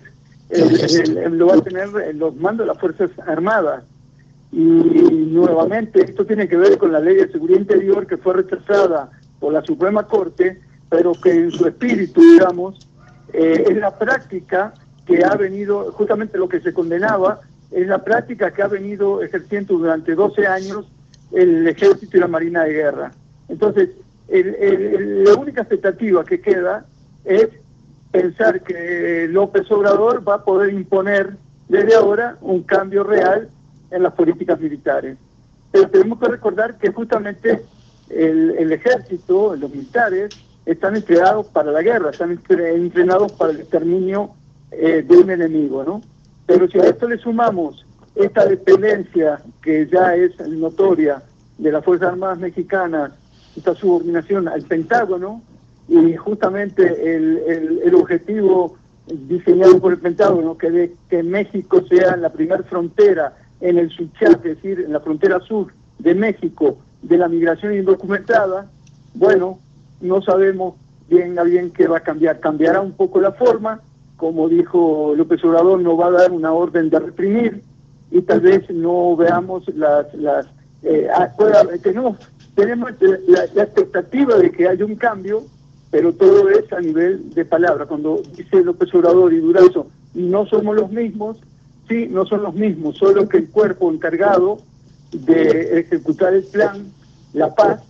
lo 1.31 1.47
va 1.47 1.55
a 1.55 1.61
tener 1.61 2.15
los 2.15 2.35
mandos 2.35 2.65
de 2.65 2.73
las 2.73 2.79
Fuerzas 2.79 3.11
Armadas. 3.25 3.83
Y 4.51 4.57
nuevamente, 4.57 6.03
esto 6.03 6.25
tiene 6.25 6.47
que 6.47 6.57
ver 6.57 6.77
con 6.77 6.91
la 6.91 6.99
ley 6.99 7.15
de 7.15 7.31
seguridad 7.31 7.59
interior 7.59 8.05
que 8.05 8.17
fue 8.17 8.33
rechazada 8.33 9.09
por 9.39 9.53
la 9.53 9.63
Suprema 9.63 10.05
Corte 10.05 10.61
pero 10.89 11.13
que 11.13 11.31
en 11.31 11.51
su 11.51 11.67
espíritu, 11.67 12.21
digamos, 12.21 12.87
eh, 13.33 13.65
es 13.69 13.77
la 13.77 13.97
práctica 13.97 14.73
que 15.05 15.23
ha 15.23 15.35
venido, 15.35 15.91
justamente 15.91 16.37
lo 16.37 16.49
que 16.49 16.61
se 16.61 16.73
condenaba, 16.73 17.41
es 17.71 17.87
la 17.87 18.03
práctica 18.03 18.51
que 18.51 18.61
ha 18.61 18.67
venido 18.67 19.21
ejerciendo 19.21 19.77
durante 19.77 20.15
12 20.15 20.47
años 20.47 20.85
el 21.31 21.67
ejército 21.67 22.17
y 22.17 22.19
la 22.19 22.27
marina 22.27 22.63
de 22.63 22.73
guerra. 22.73 23.11
Entonces, 23.49 23.89
la 24.27 25.33
única 25.35 25.61
expectativa 25.61 26.23
que 26.23 26.41
queda 26.41 26.85
es 27.25 27.49
pensar 28.11 28.61
que 28.61 29.27
López 29.29 29.69
Obrador 29.71 30.27
va 30.27 30.35
a 30.35 30.43
poder 30.43 30.73
imponer 30.73 31.35
desde 31.67 31.95
ahora 31.95 32.37
un 32.41 32.63
cambio 32.63 33.03
real 33.03 33.49
en 33.91 34.03
las 34.03 34.13
políticas 34.13 34.59
militares. 34.59 35.17
Pero 35.71 35.89
tenemos 35.89 36.19
que 36.19 36.27
recordar 36.27 36.77
que 36.77 36.91
justamente 36.91 37.61
el, 38.09 38.71
ejército, 38.71 39.55
los 39.55 39.69
militares, 39.69 40.29
están 40.65 40.95
entrenados 40.95 41.47
para 41.47 41.71
la 41.71 41.81
guerra, 41.81 42.09
están 42.09 42.39
entrenados 42.49 43.31
para 43.33 43.51
el 43.51 43.61
exterminio 43.61 44.31
eh, 44.71 45.03
de 45.07 45.17
un 45.17 45.29
enemigo, 45.29 45.83
¿no? 45.83 46.01
Pero 46.45 46.67
si 46.67 46.79
a 46.79 46.85
esto 46.85 47.07
le 47.07 47.17
sumamos 47.17 47.85
esta 48.15 48.45
dependencia 48.45 49.41
que 49.61 49.87
ya 49.87 50.15
es 50.15 50.39
notoria 50.47 51.21
de 51.57 51.71
las 51.71 51.83
Fuerzas 51.83 52.09
Armadas 52.09 52.39
Mexicanas, 52.39 53.11
esta 53.55 53.75
subordinación 53.75 54.47
al 54.47 54.63
Pentágono, 54.63 55.41
y 55.87 56.15
justamente 56.15 57.15
el, 57.15 57.37
el, 57.83 57.93
objetivo 57.93 58.75
diseñado 59.07 59.79
por 59.79 59.93
el 59.93 59.99
Pentágono, 59.99 60.57
que, 60.57 60.71
de, 60.71 60.95
que 61.09 61.21
México 61.21 61.83
sea 61.87 62.17
la 62.17 62.31
primera 62.31 62.63
frontera 62.63 63.37
en 63.61 63.77
el 63.77 63.91
Suchat, 63.91 64.43
es 64.45 64.55
decir, 64.55 64.79
en 64.79 64.93
la 64.93 64.99
frontera 64.99 65.39
sur 65.41 65.71
de 65.99 66.15
México, 66.15 66.77
de 67.03 67.17
la 67.17 67.27
migración 67.27 67.75
indocumentada, 67.75 68.69
bueno, 69.13 69.59
no 70.05 70.21
sabemos 70.21 70.75
bien 71.09 71.37
a 71.37 71.43
bien 71.43 71.71
qué 71.71 71.87
va 71.87 71.97
a 71.97 72.01
cambiar. 72.01 72.39
Cambiará 72.39 72.81
un 72.81 72.93
poco 72.93 73.19
la 73.19 73.31
forma, 73.33 73.81
como 74.17 74.47
dijo 74.47 75.13
López 75.15 75.43
Obrador, 75.43 75.79
no 75.79 75.97
va 75.97 76.07
a 76.07 76.11
dar 76.11 76.31
una 76.31 76.53
orden 76.53 76.89
de 76.89 76.99
reprimir 76.99 77.61
y 78.11 78.21
tal 78.21 78.41
vez 78.41 78.69
no 78.69 79.15
veamos 79.15 79.67
las... 79.75 80.13
las 80.13 80.47
eh, 80.83 81.07
ah, 81.13 81.31
tenemos, 81.81 82.17
tenemos 82.53 82.91
la, 83.27 83.45
la 83.53 83.63
expectativa 83.63 84.37
de 84.37 84.51
que 84.51 84.67
haya 84.67 84.85
un 84.85 84.95
cambio, 84.95 85.43
pero 85.91 86.13
todo 86.13 86.49
es 86.49 86.71
a 86.71 86.79
nivel 86.79 87.33
de 87.33 87.43
palabra. 87.43 87.85
Cuando 87.85 88.21
dice 88.35 88.63
López 88.63 88.93
Obrador 88.93 89.33
y 89.33 89.39
Durazo, 89.39 89.87
no 90.13 90.45
somos 90.45 90.75
los 90.75 90.91
mismos, 90.91 91.37
sí, 91.89 92.07
no 92.09 92.25
son 92.25 92.43
los 92.43 92.53
mismos, 92.53 92.97
solo 92.97 93.27
que 93.27 93.37
el 93.37 93.49
cuerpo 93.49 93.91
encargado 93.91 94.59
de 95.11 95.79
ejecutar 95.79 96.33
el 96.33 96.43
plan, 96.43 96.91
la 97.33 97.53
paz, 97.53 97.81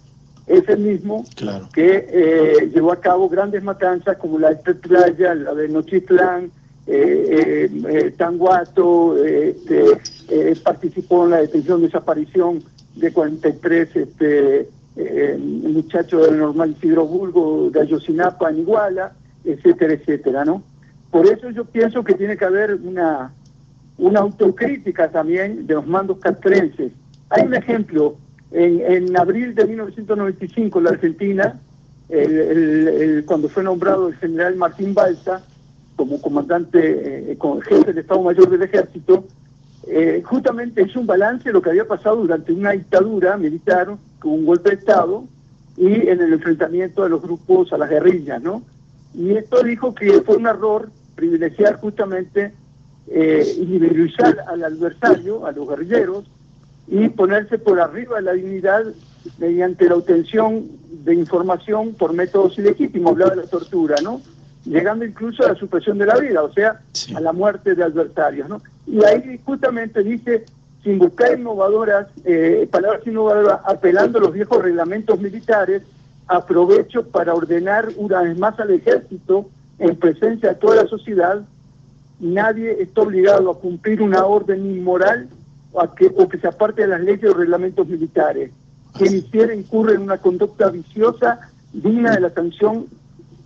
es 0.48 0.68
el 0.70 0.80
mismo 0.80 1.26
que 1.74 2.08
eh, 2.10 2.72
llevó 2.74 2.92
a 2.92 3.00
cabo 3.00 3.28
grandes 3.30 3.64
matanzas 3.64 4.18
como 4.18 4.38
la 4.38 4.54
de 4.54 4.76
Playa, 4.76 5.34
la 5.34 5.54
de 5.54 5.68
Nochitlán, 5.68 6.52
eh, 6.88 7.68
eh, 7.68 7.82
eh 7.90 8.12
Tanguato, 8.16 9.24
este, 9.24 9.98
participó 10.64 11.26
en 11.26 11.32
la 11.32 11.38
detención, 11.38 11.82
desaparición 11.82 12.64
de 12.96 13.12
43 13.12 13.96
este, 13.96 14.70
muchachos 15.38 16.28
del 16.28 16.38
normal 16.40 16.76
Isidro 16.78 17.08
Burgo, 17.08 17.70
de 17.72 17.82
Ayosinapa 17.82 18.50
en 18.52 18.60
Iguala, 18.60 19.14
etcétera, 19.44 19.94
etcétera, 19.94 20.46
¿no? 20.46 20.64
Por 21.10 21.26
eso 21.26 21.50
yo 21.50 21.66
pienso 21.66 22.04
que 22.04 22.14
tiene 22.14 22.38
que 22.38 22.46
haber 22.46 22.76
una, 22.76 23.34
una 23.98 24.20
autocrítica 24.20 25.10
también 25.10 25.66
de 25.66 25.74
los 25.74 25.88
mandos 25.88 26.20
castrenses. 26.20 26.92
Hay 27.30 27.46
un 27.46 27.56
ejemplo, 27.56 28.18
en, 28.52 28.82
en 28.82 29.18
abril 29.18 29.56
de 29.56 29.66
1995 29.66 30.82
la 30.82 30.92
Argentina, 30.92 31.60
cuando 33.26 33.50
fue 33.50 33.64
nombrado 33.64 34.10
el 34.10 34.16
general 34.16 34.56
Martín 34.56 34.94
Balsa 34.94 35.44
como 35.96 36.22
comandante, 36.22 37.32
eh, 37.32 37.38
como 37.38 37.62
jefe 37.62 37.86
del 37.86 38.00
Estado 38.00 38.22
Mayor 38.22 38.50
del 38.50 38.64
Ejército, 38.64 39.26
eh, 39.88 40.22
justamente 40.26 40.82
hizo 40.82 41.00
un 41.00 41.08
balance 41.08 41.46
de 41.46 41.54
lo 41.54 41.62
que 41.62 41.70
había 41.70 41.88
pasado 41.88 42.18
durante 42.18 42.52
una 42.52 42.72
dictadura 42.72 43.38
militar 43.38 43.96
con 44.20 44.32
un 44.32 44.46
golpe 44.46 44.72
de 44.72 44.76
Estado 44.78 45.26
y 45.78 46.08
en 46.08 46.22
el 46.22 46.34
enfrentamiento 46.34 47.04
de 47.04 47.10
los 47.10 47.22
grupos 47.22 47.72
a 47.72 47.78
las 47.78 47.90
guerrillas, 47.90 48.42
¿no? 48.42 48.64
Y 49.14 49.32
esto 49.32 49.64
dijo 49.64 49.94
que 49.94 50.22
fue 50.22 50.38
un 50.38 50.48
error 50.48 50.90
privilegiar 51.16 51.80
justamente 51.80 52.54
eh, 53.08 53.56
individualizar 53.58 54.44
al 54.48 54.64
adversario, 54.64 55.46
a 55.46 55.52
los 55.52 55.68
guerrilleros, 55.68 56.26
y 56.88 57.10
ponerse 57.10 57.58
por 57.58 57.80
arriba 57.80 58.18
de 58.18 58.22
la 58.24 58.34
dignidad 58.34 58.86
mediante 59.38 59.90
la 59.90 59.96
obtención 59.96 60.68
de 61.04 61.16
información 61.16 61.94
por 61.94 62.14
métodos 62.14 62.58
ilegítimos, 62.58 63.14
hablaba 63.14 63.32
de 63.32 63.42
la 63.44 63.48
tortura, 63.48 63.96
¿no? 64.04 64.22
Llegando 64.66 65.06
incluso 65.06 65.44
a 65.44 65.50
la 65.50 65.56
supresión 65.56 65.98
de 65.98 66.06
la 66.06 66.18
vida, 66.18 66.44
o 66.44 66.52
sea, 66.54 66.82
a 67.16 67.20
la 67.20 67.34
muerte 67.34 67.76
de 67.76 67.84
adversarios, 67.84 68.50
¿no? 68.50 68.62
Y 68.88 69.04
ahí 69.04 69.40
justamente 69.46 70.04
dice, 70.04 70.46
sin 70.84 71.00
buscar 71.00 71.38
innovadoras, 71.38 72.08
eh, 72.24 72.68
palabras 72.72 73.06
innovadoras, 73.06 73.60
apelando 73.66 74.20
a 74.20 74.22
los 74.22 74.34
viejos 74.34 74.64
reglamentos 74.64 75.20
militares, 75.20 75.84
aprovecho 76.28 77.08
para 77.08 77.34
ordenar 77.34 77.90
una 77.98 78.22
vez 78.22 78.38
más 78.38 78.60
al 78.60 78.72
ejército, 78.72 79.50
en 79.78 79.96
presencia 79.96 80.50
de 80.50 80.56
toda 80.56 80.84
la 80.84 80.88
sociedad, 80.88 81.44
nadie 82.20 82.82
está 82.82 83.02
obligado 83.02 83.52
a 83.52 83.60
cumplir 83.60 84.02
una 84.02 84.26
orden 84.26 84.66
inmoral 84.66 85.28
o, 85.76 85.94
que, 85.94 86.12
o 86.16 86.28
que 86.30 86.38
se 86.38 86.48
aparte 86.48 86.84
de 86.84 86.88
las 86.88 87.02
leyes 87.02 87.30
o 87.30 87.34
reglamentos 87.34 87.88
militares. 87.88 88.52
Quien 88.94 89.16
hiciera 89.16 89.54
incurre 89.54 89.96
en 89.96 90.02
una 90.02 90.18
conducta 90.18 90.70
viciosa 90.70 91.40
digna 91.74 92.12
de 92.12 92.22
la 92.22 92.30
sanción 92.30 92.88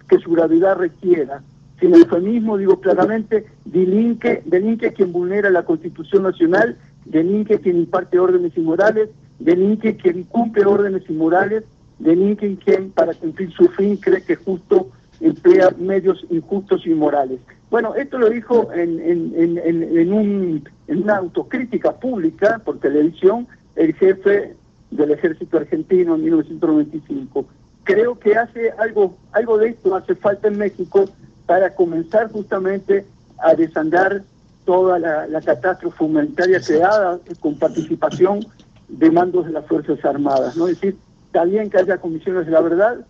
que 0.07 0.19
su 0.19 0.31
gravedad 0.31 0.77
requiera. 0.77 1.41
Sin 1.79 1.95
eufemismo, 1.95 2.57
digo 2.57 2.79
claramente, 2.79 3.45
delinque, 3.65 4.43
delinque 4.45 4.93
quien 4.93 5.11
vulnera 5.11 5.49
la 5.49 5.63
Constitución 5.63 6.23
Nacional, 6.23 6.77
delinque 7.05 7.59
quien 7.59 7.77
imparte 7.77 8.19
órdenes 8.19 8.55
inmorales, 8.57 9.09
delinque 9.39 9.95
quien 9.95 10.23
cumple 10.23 10.65
órdenes 10.65 11.09
inmorales, 11.09 11.63
delinque 11.97 12.57
quien 12.63 12.91
para 12.91 13.13
cumplir 13.13 13.51
su 13.53 13.67
fin 13.69 13.97
cree 13.97 14.23
que 14.23 14.35
justo 14.35 14.89
emplea 15.21 15.71
medios 15.77 16.25
injustos 16.29 16.85
y 16.85 16.91
inmorales. 16.91 17.39
Bueno, 17.69 17.95
esto 17.95 18.17
lo 18.17 18.29
dijo 18.29 18.71
en, 18.73 18.99
en, 18.99 19.33
en, 19.35 20.13
un, 20.13 20.67
en 20.87 21.03
una 21.03 21.17
autocrítica 21.17 21.91
pública 21.93 22.59
por 22.63 22.79
televisión 22.79 23.47
el 23.75 23.93
jefe 23.95 24.55
del 24.91 25.11
ejército 25.11 25.57
argentino 25.57 26.15
en 26.15 26.23
1995. 26.23 27.45
Creo 27.83 28.17
que 28.17 28.35
hace 28.35 28.71
algo, 28.71 29.17
algo 29.31 29.57
de 29.57 29.69
esto 29.69 29.95
hace 29.95 30.15
falta 30.15 30.47
en 30.47 30.57
México 30.57 31.05
para 31.45 31.75
comenzar 31.75 32.31
justamente 32.31 33.05
a 33.39 33.53
desandar 33.53 34.23
toda 34.65 34.99
la, 34.99 35.27
la 35.27 35.41
catástrofe 35.41 36.03
humanitaria 36.03 36.59
creada 36.61 37.19
con 37.39 37.57
participación 37.57 38.45
de 38.87 39.11
mandos 39.11 39.45
de 39.45 39.51
las 39.51 39.65
Fuerzas 39.65 40.03
Armadas. 40.03 40.57
¿no? 40.57 40.67
Es 40.67 40.79
decir, 40.79 40.97
está 41.27 41.45
bien 41.45 41.69
que 41.69 41.77
haya 41.77 41.97
comisiones 41.97 42.45
de 42.45 42.51
la 42.51 42.61
verdad, 42.61 43.05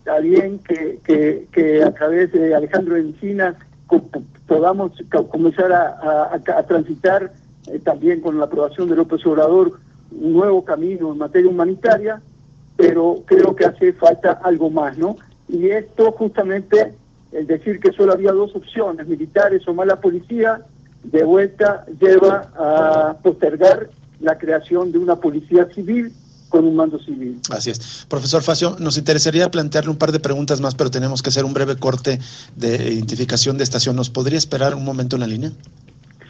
está 0.00 0.18
bien 0.18 0.58
que, 0.60 0.98
que, 1.04 1.46
que 1.52 1.82
a 1.82 1.92
través 1.92 2.32
de 2.32 2.54
Alejandro 2.54 2.96
Encinas 2.96 3.54
podamos 4.46 4.92
comenzar 5.30 5.72
a, 5.72 6.38
transitar 6.66 7.32
eh, 7.66 7.78
también 7.80 8.20
con 8.20 8.38
la 8.38 8.46
aprobación 8.46 8.88
de 8.88 8.96
López 8.96 9.24
Obrador 9.26 9.78
un 10.10 10.32
nuevo 10.32 10.64
camino 10.64 11.12
en 11.12 11.18
materia 11.18 11.50
humanitaria, 11.50 12.20
pero 12.76 13.22
creo 13.26 13.54
que 13.54 13.66
hace 13.66 13.92
falta 13.92 14.40
algo 14.42 14.70
más, 14.70 14.96
¿no? 14.96 15.16
Y 15.48 15.68
esto 15.68 16.12
justamente, 16.12 16.94
el 17.32 17.46
decir 17.46 17.78
que 17.78 17.92
solo 17.92 18.12
había 18.12 18.32
dos 18.32 18.54
opciones, 18.56 19.06
militares 19.06 19.66
o 19.68 19.74
mala 19.74 20.00
policía, 20.00 20.62
de 21.04 21.24
vuelta 21.24 21.84
lleva 22.00 22.50
a 22.56 23.16
postergar 23.22 23.90
la 24.20 24.38
creación 24.38 24.92
de 24.92 24.98
una 24.98 25.16
policía 25.16 25.66
civil 25.74 26.12
con 26.50 26.66
un 26.66 26.76
mando 26.76 26.98
civil. 26.98 27.40
Así 27.48 27.70
es. 27.70 28.04
Profesor 28.08 28.42
Facio, 28.42 28.76
nos 28.78 28.98
interesaría 28.98 29.50
plantearle 29.50 29.90
un 29.90 29.96
par 29.96 30.12
de 30.12 30.20
preguntas 30.20 30.60
más, 30.60 30.74
pero 30.74 30.90
tenemos 30.90 31.22
que 31.22 31.30
hacer 31.30 31.46
un 31.46 31.54
breve 31.54 31.76
corte 31.76 32.18
de 32.56 32.92
identificación 32.92 33.56
de 33.56 33.64
estación. 33.64 33.96
¿Nos 33.96 34.10
podría 34.10 34.36
esperar 34.36 34.74
un 34.74 34.84
momento 34.84 35.16
en 35.16 35.20
la 35.20 35.26
línea? 35.26 35.52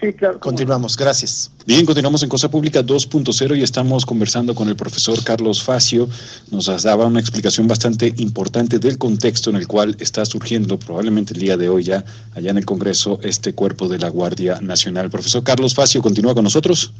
Sí, 0.01 0.15
claro. 0.15 0.41
Continuamos, 0.41 0.97
gracias. 0.97 1.51
Bien, 1.67 1.85
continuamos 1.85 2.23
en 2.23 2.31
Cosa 2.31 2.51
Pública 2.51 2.83
2.0 2.83 3.59
y 3.59 3.63
estamos 3.63 4.07
conversando 4.07 4.55
con 4.55 4.69
el 4.69 4.77
profesor 4.77 5.23
Carlos 5.23 5.63
Facio. 5.63 6.09
Nos 6.51 6.67
daba 6.83 7.05
una 7.05 7.21
explicación 7.21 7.69
bastante 7.69 8.15
importante 8.17 8.79
del 8.79 8.97
contexto 8.97 9.51
en 9.51 9.57
el 9.57 9.67
cual 9.67 9.97
está 10.01 10.25
surgiendo, 10.25 10.79
probablemente 10.79 11.35
el 11.35 11.41
día 11.41 11.59
de 11.59 11.69
hoy 11.69 11.85
ya, 11.85 12.03
allá 12.35 12.51
en 12.51 12.59
el 12.59 12.65
Congreso, 12.65 13.19
este 13.23 13.53
cuerpo 13.53 13.89
de 13.89 13.99
la 13.99 14.09
Guardia 14.09 14.59
Nacional. 14.63 15.11
Profesor 15.11 15.45
Carlos 15.45 15.75
Facio, 15.75 16.01
¿continúa 16.01 16.35
con 16.35 16.45
nosotros? 16.45 16.95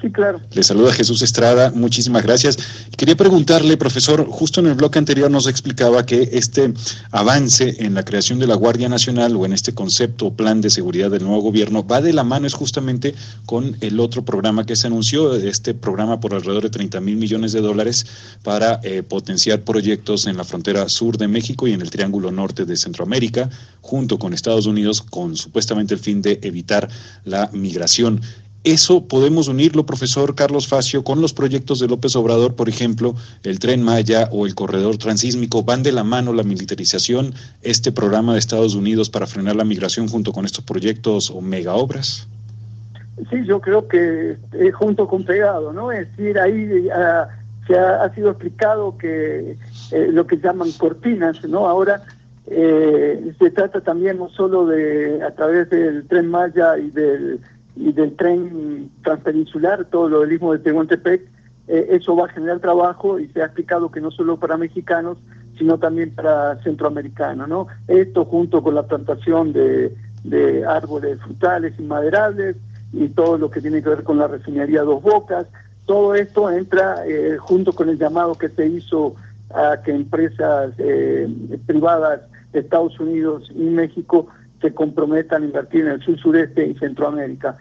Sí, 0.00 0.10
claro. 0.10 0.40
Le 0.52 0.62
saluda 0.62 0.92
Jesús 0.92 1.22
Estrada, 1.22 1.72
muchísimas 1.74 2.22
gracias. 2.22 2.58
Quería 2.98 3.16
preguntarle, 3.16 3.78
profesor, 3.78 4.26
justo 4.28 4.60
en 4.60 4.66
el 4.66 4.74
bloque 4.74 4.98
anterior 4.98 5.30
nos 5.30 5.46
explicaba 5.46 6.04
que 6.04 6.28
este 6.32 6.74
avance 7.12 7.76
en 7.78 7.94
la 7.94 8.04
creación 8.04 8.38
de 8.38 8.46
la 8.46 8.56
Guardia 8.56 8.90
Nacional 8.90 9.34
o 9.36 9.46
en 9.46 9.54
este 9.54 9.72
concepto 9.72 10.26
o 10.26 10.34
plan 10.34 10.60
de 10.60 10.68
seguridad 10.68 11.10
del 11.10 11.24
nuevo 11.24 11.40
gobierno 11.40 11.86
va 11.86 12.02
de 12.02 12.12
la 12.12 12.24
mano 12.24 12.46
es 12.46 12.52
justamente 12.52 13.14
con 13.46 13.76
el 13.80 13.98
otro 13.98 14.22
programa 14.22 14.66
que 14.66 14.76
se 14.76 14.86
anunció, 14.86 15.34
este 15.34 15.72
programa 15.72 16.20
por 16.20 16.34
alrededor 16.34 16.64
de 16.64 16.70
30 16.70 17.00
mil 17.00 17.16
millones 17.16 17.52
de 17.52 17.62
dólares 17.62 18.06
para 18.42 18.80
eh, 18.82 19.02
potenciar 19.02 19.62
proyectos 19.62 20.26
en 20.26 20.36
la 20.36 20.44
frontera 20.44 20.90
sur 20.90 21.16
de 21.16 21.28
México 21.28 21.66
y 21.66 21.72
en 21.72 21.80
el 21.80 21.90
Triángulo 21.90 22.30
Norte 22.30 22.66
de 22.66 22.76
Centroamérica, 22.76 23.48
junto 23.80 24.18
con 24.18 24.34
Estados 24.34 24.66
Unidos, 24.66 25.00
con 25.00 25.36
supuestamente 25.36 25.94
el 25.94 26.00
fin 26.00 26.20
de 26.20 26.38
evitar 26.42 26.88
la 27.24 27.48
migración. 27.52 28.20
Eso 28.66 29.06
podemos 29.06 29.46
unirlo, 29.46 29.86
profesor 29.86 30.34
Carlos 30.34 30.66
Facio, 30.66 31.04
con 31.04 31.20
los 31.20 31.32
proyectos 31.32 31.78
de 31.78 31.86
López 31.86 32.16
Obrador, 32.16 32.56
por 32.56 32.68
ejemplo, 32.68 33.14
el 33.44 33.60
tren 33.60 33.80
Maya 33.80 34.28
o 34.32 34.44
el 34.44 34.56
corredor 34.56 34.96
transísmico. 34.96 35.62
¿Van 35.62 35.84
de 35.84 35.92
la 35.92 36.02
mano 36.02 36.32
la 36.32 36.42
militarización, 36.42 37.32
este 37.62 37.92
programa 37.92 38.32
de 38.32 38.40
Estados 38.40 38.74
Unidos 38.74 39.08
para 39.08 39.28
frenar 39.28 39.54
la 39.54 39.62
migración 39.62 40.08
junto 40.08 40.32
con 40.32 40.44
estos 40.44 40.64
proyectos 40.64 41.30
o 41.30 41.40
mega 41.40 41.74
obras? 41.74 42.26
Sí, 43.30 43.44
yo 43.46 43.60
creo 43.60 43.86
que 43.86 44.36
es 44.58 44.74
junto 44.74 45.06
con 45.06 45.24
pegado, 45.24 45.72
¿no? 45.72 45.92
Es 45.92 46.10
decir, 46.16 46.36
ahí 46.36 46.88
ah, 46.92 47.28
se 47.68 47.78
ha, 47.78 48.12
sido 48.16 48.30
explicado 48.30 48.98
que 48.98 49.56
eh, 49.92 50.08
lo 50.10 50.26
que 50.26 50.38
llaman 50.38 50.72
cortinas, 50.72 51.40
¿no? 51.44 51.68
Ahora 51.68 52.02
eh, 52.48 53.32
se 53.38 53.48
trata 53.52 53.80
también 53.80 54.18
no 54.18 54.28
solo 54.30 54.66
de 54.66 55.22
a 55.22 55.30
través 55.30 55.70
del 55.70 56.04
tren 56.08 56.28
Maya 56.28 56.76
y 56.78 56.90
del 56.90 57.38
y 57.76 57.92
del 57.92 58.16
tren 58.16 58.90
transpeninsular, 59.04 59.84
todo 59.86 60.08
lo 60.08 60.20
del 60.20 60.32
istmo 60.32 60.52
de 60.52 60.58
Tehuantepec, 60.60 61.22
eh, 61.68 61.88
eso 61.90 62.16
va 62.16 62.26
a 62.26 62.30
generar 62.30 62.60
trabajo 62.60 63.18
y 63.18 63.28
se 63.28 63.42
ha 63.42 63.46
explicado 63.46 63.90
que 63.90 64.00
no 64.00 64.10
solo 64.10 64.38
para 64.38 64.56
mexicanos, 64.56 65.18
sino 65.58 65.78
también 65.78 66.14
para 66.14 66.56
centroamericanos, 66.62 67.48
¿no? 67.48 67.66
Esto 67.88 68.24
junto 68.24 68.62
con 68.62 68.74
la 68.74 68.84
plantación 68.84 69.52
de, 69.52 69.94
de 70.24 70.64
árboles 70.64 71.20
frutales 71.20 71.74
y 71.78 71.82
maderables 71.82 72.56
y 72.92 73.08
todo 73.08 73.38
lo 73.38 73.50
que 73.50 73.60
tiene 73.60 73.82
que 73.82 73.88
ver 73.88 74.02
con 74.04 74.18
la 74.18 74.26
refinería 74.26 74.82
Dos 74.82 75.02
Bocas, 75.02 75.46
todo 75.86 76.14
esto 76.14 76.50
entra 76.50 77.06
eh, 77.06 77.36
junto 77.38 77.72
con 77.72 77.88
el 77.88 77.98
llamado 77.98 78.34
que 78.34 78.48
se 78.48 78.66
hizo 78.66 79.14
a 79.54 79.80
que 79.82 79.92
empresas 79.92 80.72
eh, 80.78 81.28
privadas 81.66 82.22
de 82.52 82.60
Estados 82.60 82.98
Unidos 82.98 83.50
y 83.54 83.64
México 83.64 84.26
se 84.60 84.74
comprometan 84.74 85.42
a 85.42 85.46
invertir 85.46 85.82
en 85.82 85.92
el 85.92 86.02
sur 86.02 86.18
sureste 86.18 86.66
y 86.66 86.74
Centroamérica. 86.74 87.56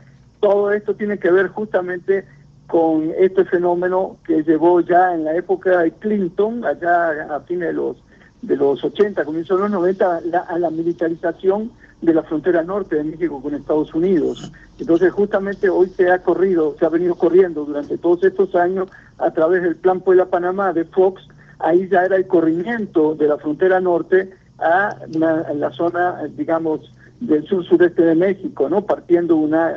Todo 0.45 0.71
esto 0.71 0.93
tiene 0.93 1.17
que 1.17 1.31
ver 1.31 1.47
justamente 1.47 2.23
con 2.67 3.11
este 3.17 3.45
fenómeno 3.45 4.17
que 4.27 4.43
llevó 4.43 4.79
ya 4.79 5.15
en 5.15 5.23
la 5.23 5.35
época 5.35 5.79
de 5.79 5.91
Clinton, 5.93 6.63
allá 6.63 7.35
a 7.35 7.39
fines 7.39 7.69
de 7.69 7.73
los 7.73 7.97
de 8.43 8.55
los 8.55 8.83
80, 8.83 9.25
comienzos 9.25 9.57
de 9.57 9.63
los 9.63 9.71
90, 9.71 10.21
a 10.47 10.59
la 10.59 10.69
militarización 10.69 11.71
de 11.99 12.13
la 12.13 12.21
frontera 12.21 12.61
norte 12.61 12.97
de 12.97 13.05
México 13.05 13.41
con 13.41 13.55
Estados 13.55 13.91
Unidos. 13.95 14.51
Entonces, 14.77 15.11
justamente 15.13 15.67
hoy 15.67 15.89
se 15.89 16.11
ha 16.11 16.21
corrido, 16.21 16.75
se 16.77 16.85
ha 16.85 16.89
venido 16.89 17.15
corriendo 17.15 17.65
durante 17.65 17.97
todos 17.97 18.23
estos 18.23 18.53
años 18.53 18.87
a 19.17 19.31
través 19.31 19.63
del 19.63 19.77
Plan 19.77 19.99
Puebla 19.99 20.27
Panamá 20.27 20.73
de 20.73 20.85
Fox, 20.85 21.27
ahí 21.57 21.89
ya 21.89 22.05
era 22.05 22.17
el 22.17 22.27
corrimiento 22.27 23.15
de 23.15 23.29
la 23.29 23.39
frontera 23.39 23.79
norte 23.79 24.29
a, 24.59 24.95
la 25.09 25.71
zona, 25.71 26.27
digamos, 26.37 26.91
del 27.19 27.45
sur 27.45 27.65
sureste 27.65 28.03
de 28.03 28.15
México, 28.15 28.69
¿no? 28.69 28.85
Partiendo 28.85 29.35
una, 29.35 29.75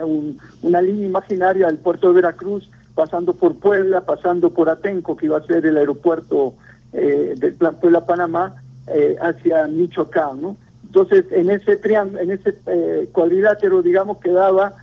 una 0.63 0.83
línea 0.83 1.07
imaginaria 1.07 1.67
del 1.67 1.79
puerto 1.79 2.09
de 2.09 2.15
Veracruz, 2.15 2.69
pasando 2.95 3.35
por 3.35 3.57
Puebla, 3.57 4.01
pasando 4.03 4.51
por 4.51 4.69
Atenco, 4.69 5.17
que 5.17 5.27
iba 5.27 5.39
a 5.39 5.47
ser 5.47 5.65
el 5.67 5.77
aeropuerto 5.77 6.55
eh, 6.93 7.35
del 7.37 7.55
Plan 7.55 7.77
Puebla 7.81 8.05
Panamá, 8.05 8.57
eh, 8.89 9.17
hacia 9.21 9.67
Michoacán, 9.69 10.41
¿no? 10.41 10.57
Entonces, 10.85 11.27
en 11.31 11.51
ese 11.51 11.77
triángulo, 11.77 12.21
en 12.21 12.31
ese 12.31 12.57
eh, 12.67 13.09
cuadrilátero, 13.13 13.83
digamos, 13.83 14.19
quedaba 14.19 14.75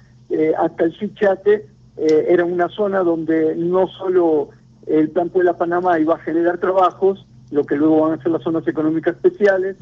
hasta 0.58 0.86
el 0.86 0.92
Chichate, 0.98 1.68
era 1.98 2.44
una 2.44 2.68
zona 2.68 3.04
donde 3.04 3.56
no 3.56 3.88
solo 3.88 4.50
el 4.88 5.10
Plan 5.10 5.30
Puebla 5.30 5.58
Panamá 5.58 6.00
iba 6.00 6.16
a 6.16 6.20
generar 6.20 6.58
trabajos, 6.58 7.26
lo 7.52 7.64
que 7.64 7.76
luego 7.76 8.02
van 8.02 8.20
a 8.20 8.24
ser 8.24 8.32
las 8.32 8.44
zonas 8.44 8.68
económicas 8.68 9.16
especiales, 9.16 9.78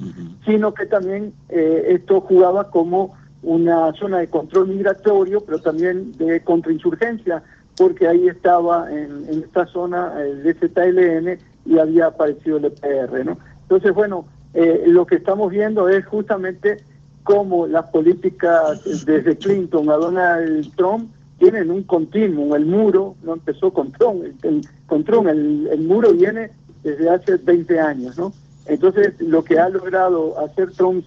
sino 0.45 0.73
que 0.73 0.85
también 0.85 1.33
eh, 1.49 1.85
esto 1.89 2.21
jugaba 2.21 2.69
como 2.69 3.15
una 3.41 3.93
zona 3.93 4.19
de 4.19 4.29
control 4.29 4.69
migratorio, 4.69 5.41
pero 5.41 5.59
también 5.59 6.13
de 6.13 6.41
contrainsurgencia, 6.43 7.43
porque 7.77 8.07
ahí 8.07 8.27
estaba 8.27 8.91
en, 8.91 9.25
esta 9.29 9.65
zona 9.67 10.13
el 10.21 10.43
DZLN 10.43 11.37
y 11.65 11.77
había 11.77 12.07
aparecido 12.07 12.57
el 12.57 12.65
EPR, 12.65 13.25
¿no? 13.25 13.37
Entonces, 13.63 13.93
bueno, 13.93 14.25
eh, 14.53 14.83
lo 14.87 15.05
que 15.05 15.15
estamos 15.15 15.51
viendo 15.51 15.89
es 15.89 16.05
justamente 16.05 16.77
cómo 17.23 17.67
las 17.67 17.85
políticas 17.85 18.83
desde 19.05 19.37
Clinton 19.37 19.89
a 19.89 19.95
Donald 19.95 20.75
Trump 20.75 21.09
tienen 21.39 21.71
un 21.71 21.83
continuum, 21.83 22.53
el 22.53 22.65
muro 22.65 23.15
no 23.23 23.33
empezó 23.33 23.73
con 23.73 23.91
Trump, 23.93 24.23
el, 24.43 24.61
con 24.85 25.03
Trump, 25.03 25.27
el, 25.27 25.67
el 25.71 25.81
muro 25.81 26.13
viene 26.13 26.51
desde 26.83 27.09
hace 27.09 27.37
20 27.37 27.79
años, 27.79 28.17
¿no? 28.17 28.33
Entonces, 28.65 29.13
lo 29.19 29.43
que 29.43 29.59
ha 29.59 29.69
logrado 29.69 30.39
hacer 30.39 30.71
Trump 30.71 31.05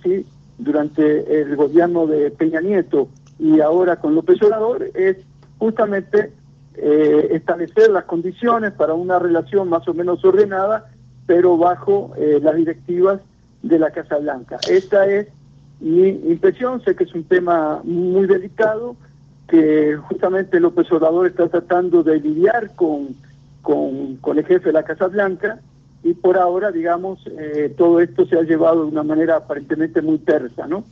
durante 0.58 1.40
el 1.40 1.56
gobierno 1.56 2.06
de 2.06 2.30
Peña 2.30 2.60
Nieto 2.60 3.08
y 3.38 3.60
ahora 3.60 3.96
con 3.96 4.14
López 4.14 4.42
Obrador 4.42 4.90
es 4.94 5.18
justamente 5.58 6.32
eh, 6.74 7.28
establecer 7.32 7.90
las 7.90 8.04
condiciones 8.04 8.72
para 8.72 8.94
una 8.94 9.18
relación 9.18 9.68
más 9.68 9.86
o 9.88 9.94
menos 9.94 10.24
ordenada, 10.24 10.90
pero 11.26 11.56
bajo 11.56 12.12
eh, 12.16 12.40
las 12.42 12.56
directivas 12.56 13.20
de 13.62 13.78
la 13.78 13.90
Casa 13.90 14.18
Blanca. 14.18 14.58
Esta 14.68 15.06
es 15.06 15.28
mi 15.80 16.08
impresión, 16.08 16.82
sé 16.82 16.94
que 16.94 17.04
es 17.04 17.14
un 17.14 17.24
tema 17.24 17.80
muy 17.84 18.26
delicado, 18.26 18.96
que 19.48 19.96
justamente 19.96 20.60
López 20.60 20.90
Obrador 20.92 21.26
está 21.26 21.48
tratando 21.48 22.02
de 22.02 22.18
lidiar 22.20 22.74
con 22.74 23.14
con, 23.66 24.38
el 24.38 24.46
jefe 24.46 24.66
de 24.66 24.72
la 24.72 24.84
Casa 24.84 25.08
Blanca 25.08 25.58
y 26.06 26.14
por 26.14 26.38
ahora, 26.38 26.70
digamos, 26.70 27.18
eh, 27.26 27.74
todo 27.76 27.98
esto 28.00 28.26
se 28.26 28.38
ha 28.38 28.42
llevado 28.42 28.84
de 28.84 28.92
una 28.92 29.02
manera 29.02 29.38
aparentemente 29.38 30.00
muy 30.00 30.18
tersa, 30.18 30.68
¿no? 30.68 30.84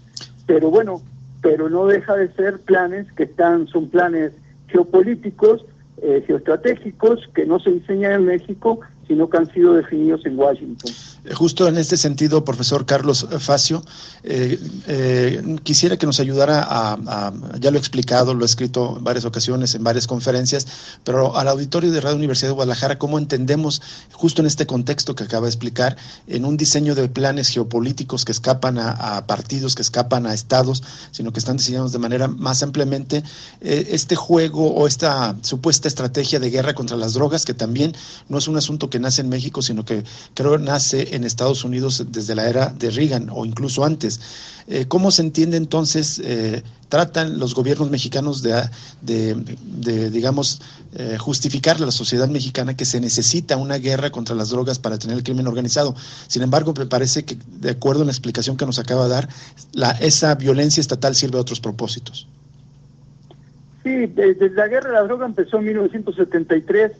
Pero 0.44 0.70
bueno, 0.70 1.02
pero 1.40 1.70
no 1.70 1.86
deja 1.86 2.16
de 2.16 2.32
ser 2.32 2.58
planes 2.62 3.06
que 3.12 3.22
están, 3.22 3.68
son 3.68 3.90
planes 3.90 4.32
geopolíticos, 4.66 5.64
eh, 6.02 6.24
geoestratégicos, 6.26 7.28
que 7.32 7.46
no 7.46 7.60
se 7.60 7.70
diseñan 7.70 8.12
en 8.12 8.24
México, 8.24 8.80
sino 9.06 9.30
que 9.30 9.36
han 9.36 9.52
sido 9.52 9.74
definidos 9.74 10.26
en 10.26 10.36
Washington. 10.36 10.90
Justo 11.32 11.66
en 11.68 11.78
este 11.78 11.96
sentido, 11.96 12.44
profesor 12.44 12.84
Carlos 12.84 13.26
Facio, 13.38 13.82
eh, 14.24 14.60
eh, 14.86 15.56
quisiera 15.62 15.96
que 15.96 16.04
nos 16.04 16.20
ayudara 16.20 16.66
a, 16.68 17.32
ya 17.58 17.70
lo 17.70 17.78
he 17.78 17.80
explicado, 17.80 18.34
lo 18.34 18.42
he 18.42 18.46
escrito 18.46 18.96
en 18.98 19.04
varias 19.04 19.24
ocasiones, 19.24 19.74
en 19.74 19.82
varias 19.82 20.06
conferencias, 20.06 20.66
pero 21.02 21.34
al 21.36 21.48
auditorio 21.48 21.90
de 21.92 22.02
Radio 22.02 22.16
Universidad 22.16 22.50
de 22.50 22.54
Guadalajara, 22.54 22.98
¿cómo 22.98 23.18
entendemos 23.18 23.80
justo 24.12 24.42
en 24.42 24.46
este 24.46 24.66
contexto 24.66 25.14
que 25.14 25.24
acaba 25.24 25.46
de 25.46 25.50
explicar, 25.50 25.96
en 26.26 26.44
un 26.44 26.58
diseño 26.58 26.94
de 26.94 27.08
planes 27.08 27.48
geopolíticos 27.48 28.26
que 28.26 28.32
escapan 28.32 28.78
a, 28.78 29.26
partidos, 29.26 29.74
que 29.74 29.82
escapan 29.82 30.26
a 30.26 30.34
estados, 30.34 30.82
sino 31.10 31.32
que 31.32 31.38
están 31.38 31.56
diseñados 31.56 31.92
de 31.92 31.98
manera 31.98 32.28
más 32.28 32.62
ampliamente, 32.62 33.22
eh, 33.62 33.88
este 33.90 34.14
juego 34.14 34.74
o 34.74 34.86
esta 34.86 35.36
supuesta 35.40 35.88
estrategia 35.88 36.38
de 36.38 36.50
guerra 36.50 36.74
contra 36.74 36.98
las 36.98 37.14
drogas, 37.14 37.46
que 37.46 37.54
también 37.54 37.94
no 38.28 38.36
es 38.36 38.46
un 38.46 38.58
asunto 38.58 38.90
que 38.90 38.98
nace 38.98 39.22
en 39.22 39.30
México, 39.30 39.62
sino 39.62 39.86
que 39.86 40.04
creo 40.34 40.58
nace 40.58 41.13
en 41.16 41.24
Estados 41.24 41.64
Unidos 41.64 42.04
desde 42.10 42.34
la 42.34 42.48
era 42.48 42.68
de 42.68 42.90
Reagan 42.90 43.28
o 43.30 43.44
incluso 43.44 43.84
antes. 43.84 44.20
Eh, 44.66 44.86
¿Cómo 44.88 45.10
se 45.10 45.22
entiende 45.22 45.56
entonces, 45.56 46.20
eh, 46.24 46.62
tratan 46.88 47.38
los 47.38 47.54
gobiernos 47.54 47.90
mexicanos 47.90 48.42
de, 48.42 48.62
de, 49.02 50.10
digamos, 50.10 50.62
eh, 50.94 51.18
justificar 51.18 51.76
a 51.76 51.80
la 51.80 51.90
sociedad 51.90 52.28
mexicana 52.28 52.74
que 52.74 52.86
se 52.86 53.00
necesita 53.00 53.56
una 53.56 53.76
guerra 53.76 54.10
contra 54.10 54.34
las 54.34 54.50
drogas 54.50 54.78
para 54.78 54.98
tener 54.98 55.18
el 55.18 55.22
crimen 55.22 55.46
organizado? 55.46 55.94
Sin 56.28 56.42
embargo, 56.42 56.72
me 56.78 56.86
parece 56.86 57.24
que, 57.24 57.36
de 57.60 57.70
acuerdo 57.70 58.02
a 58.02 58.04
la 58.06 58.12
explicación 58.12 58.56
que 58.56 58.64
nos 58.64 58.78
acaba 58.78 59.04
de 59.04 59.10
dar, 59.10 59.28
la, 59.72 59.90
esa 59.92 60.34
violencia 60.34 60.80
estatal 60.80 61.14
sirve 61.14 61.36
a 61.36 61.42
otros 61.42 61.60
propósitos. 61.60 62.26
Sí, 63.82 64.06
desde 64.06 64.48
la 64.50 64.66
guerra 64.66 64.88
de 64.88 64.94
la 64.94 65.02
droga 65.02 65.26
empezó 65.26 65.58
en 65.58 65.66
1973 65.66 66.92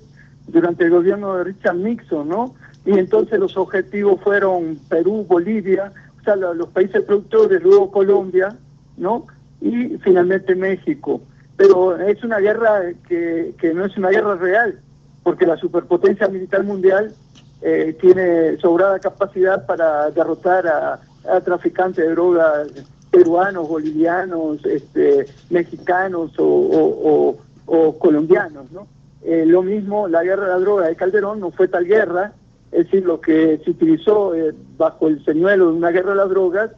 durante 0.48 0.85
el 0.85 0.90
gobierno 0.90 1.37
de 1.37 1.44
Richard 1.44 1.77
Nixon, 1.77 2.29
¿no? 2.29 2.55
Y 2.86 2.98
entonces 2.98 3.38
los 3.38 3.56
objetivos 3.56 4.20
fueron 4.20 4.78
Perú, 4.88 5.24
Bolivia, 5.26 5.92
o 6.20 6.24
sea, 6.24 6.36
los 6.36 6.68
países 6.68 7.02
productores, 7.02 7.62
luego 7.62 7.90
Colombia, 7.90 8.56
¿no? 8.96 9.26
Y 9.60 9.96
finalmente 9.98 10.54
México. 10.54 11.20
Pero 11.56 11.96
es 11.98 12.22
una 12.22 12.38
guerra 12.38 12.92
que, 13.08 13.54
que 13.58 13.72
no 13.72 13.84
es 13.86 13.96
una 13.96 14.10
guerra 14.10 14.34
real, 14.36 14.80
porque 15.22 15.46
la 15.46 15.56
superpotencia 15.56 16.28
militar 16.28 16.64
mundial 16.64 17.14
eh, 17.62 17.96
tiene 17.98 18.58
sobrada 18.58 18.98
capacidad 18.98 19.64
para 19.64 20.10
derrotar 20.10 20.66
a, 20.66 21.00
traficantes 21.42 22.04
de 22.04 22.10
drogas 22.10 22.68
peruanos, 23.10 23.66
bolivianos, 23.66 24.62
este, 24.66 25.24
mexicanos 25.48 26.32
o, 26.36 27.38
o, 27.64 27.98
colombianos, 27.98 28.70
¿no? 28.70 28.86
Eh, 29.22 29.44
lo 29.46 29.62
mismo, 29.62 30.06
la 30.06 30.22
guerra 30.22 30.42
de 30.42 30.50
la 30.50 30.58
droga 30.58 30.86
de 30.88 30.96
Calderón 30.96 31.40
no 31.40 31.50
fue 31.50 31.66
tal 31.68 31.86
guerra, 31.86 32.34
es 32.74 32.87
decir, 32.87 33.04
lo 33.04 33.20
que 33.20 33.60
se 33.64 33.70
utilizó 33.70 34.34
eh, 34.34 34.52
bajo 34.76 35.06
el 35.06 35.24
señuelo 35.24 35.70
de 35.70 35.76
una 35.76 35.90
guerra 35.92 36.10
de 36.10 36.16
las 36.16 36.28
drogas, 36.28 36.70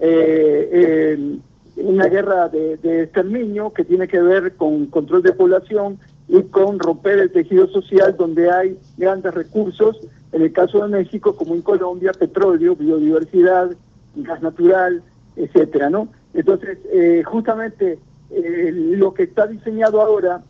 eh, 0.00 1.38
una 1.76 2.06
guerra 2.06 2.48
de, 2.48 3.02
exterminio 3.02 3.72
que 3.72 3.84
tiene 3.84 4.08
que 4.08 4.20
ver 4.20 4.56
con 4.56 4.86
control 4.86 5.22
de 5.22 5.32
población 5.32 5.98
y 6.26 6.42
con 6.42 6.80
romper 6.80 7.20
el 7.20 7.30
tejido 7.30 7.68
social 7.68 8.16
donde 8.16 8.50
hay 8.50 8.76
grandes 8.96 9.32
recursos, 9.32 10.00
en 10.32 10.42
el 10.42 10.52
caso 10.52 10.82
de 10.82 10.88
México, 10.88 11.36
como 11.36 11.54
en 11.54 11.62
Colombia, 11.62 12.10
petróleo, 12.12 12.74
biodiversidad, 12.74 13.70
gas 14.16 14.42
natural, 14.42 15.02
etcétera, 15.36 15.88
¿no? 15.88 16.08
Entonces, 16.32 16.78
eh, 16.92 17.22
justamente 17.24 18.00
lo 18.32 19.14
que 19.14 19.22
está 19.22 19.46
diseñado 19.46 20.00
ahora, 20.00 20.42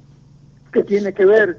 que 0.73 0.83
tiene 0.83 1.12
que 1.12 1.27
ver 1.27 1.59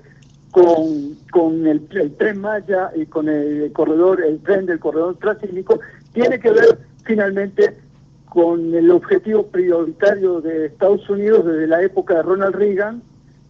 con, 0.55 1.17
con 1.31 1.67
el, 1.67 1.85
tren 2.17 2.39
Maya 2.39 2.89
y 2.95 3.07
con 3.07 3.27
el 3.27 3.73
corredor, 3.73 4.23
el 4.23 4.39
tren 4.39 4.65
del 4.65 4.79
corredor 4.79 5.17
transísmico, 5.17 5.81
tiene 6.13 6.39
que 6.39 6.49
ver 6.49 6.79
finalmente 7.03 7.75
con 8.29 8.73
el 8.73 8.89
objetivo 8.89 9.47
prioritario 9.47 10.39
de 10.39 10.67
Estados 10.67 11.09
Unidos 11.09 11.45
desde 11.45 11.67
la 11.67 11.81
época 11.81 12.13
de 12.13 12.21
Ronald 12.21 12.55
Reagan, 12.55 13.01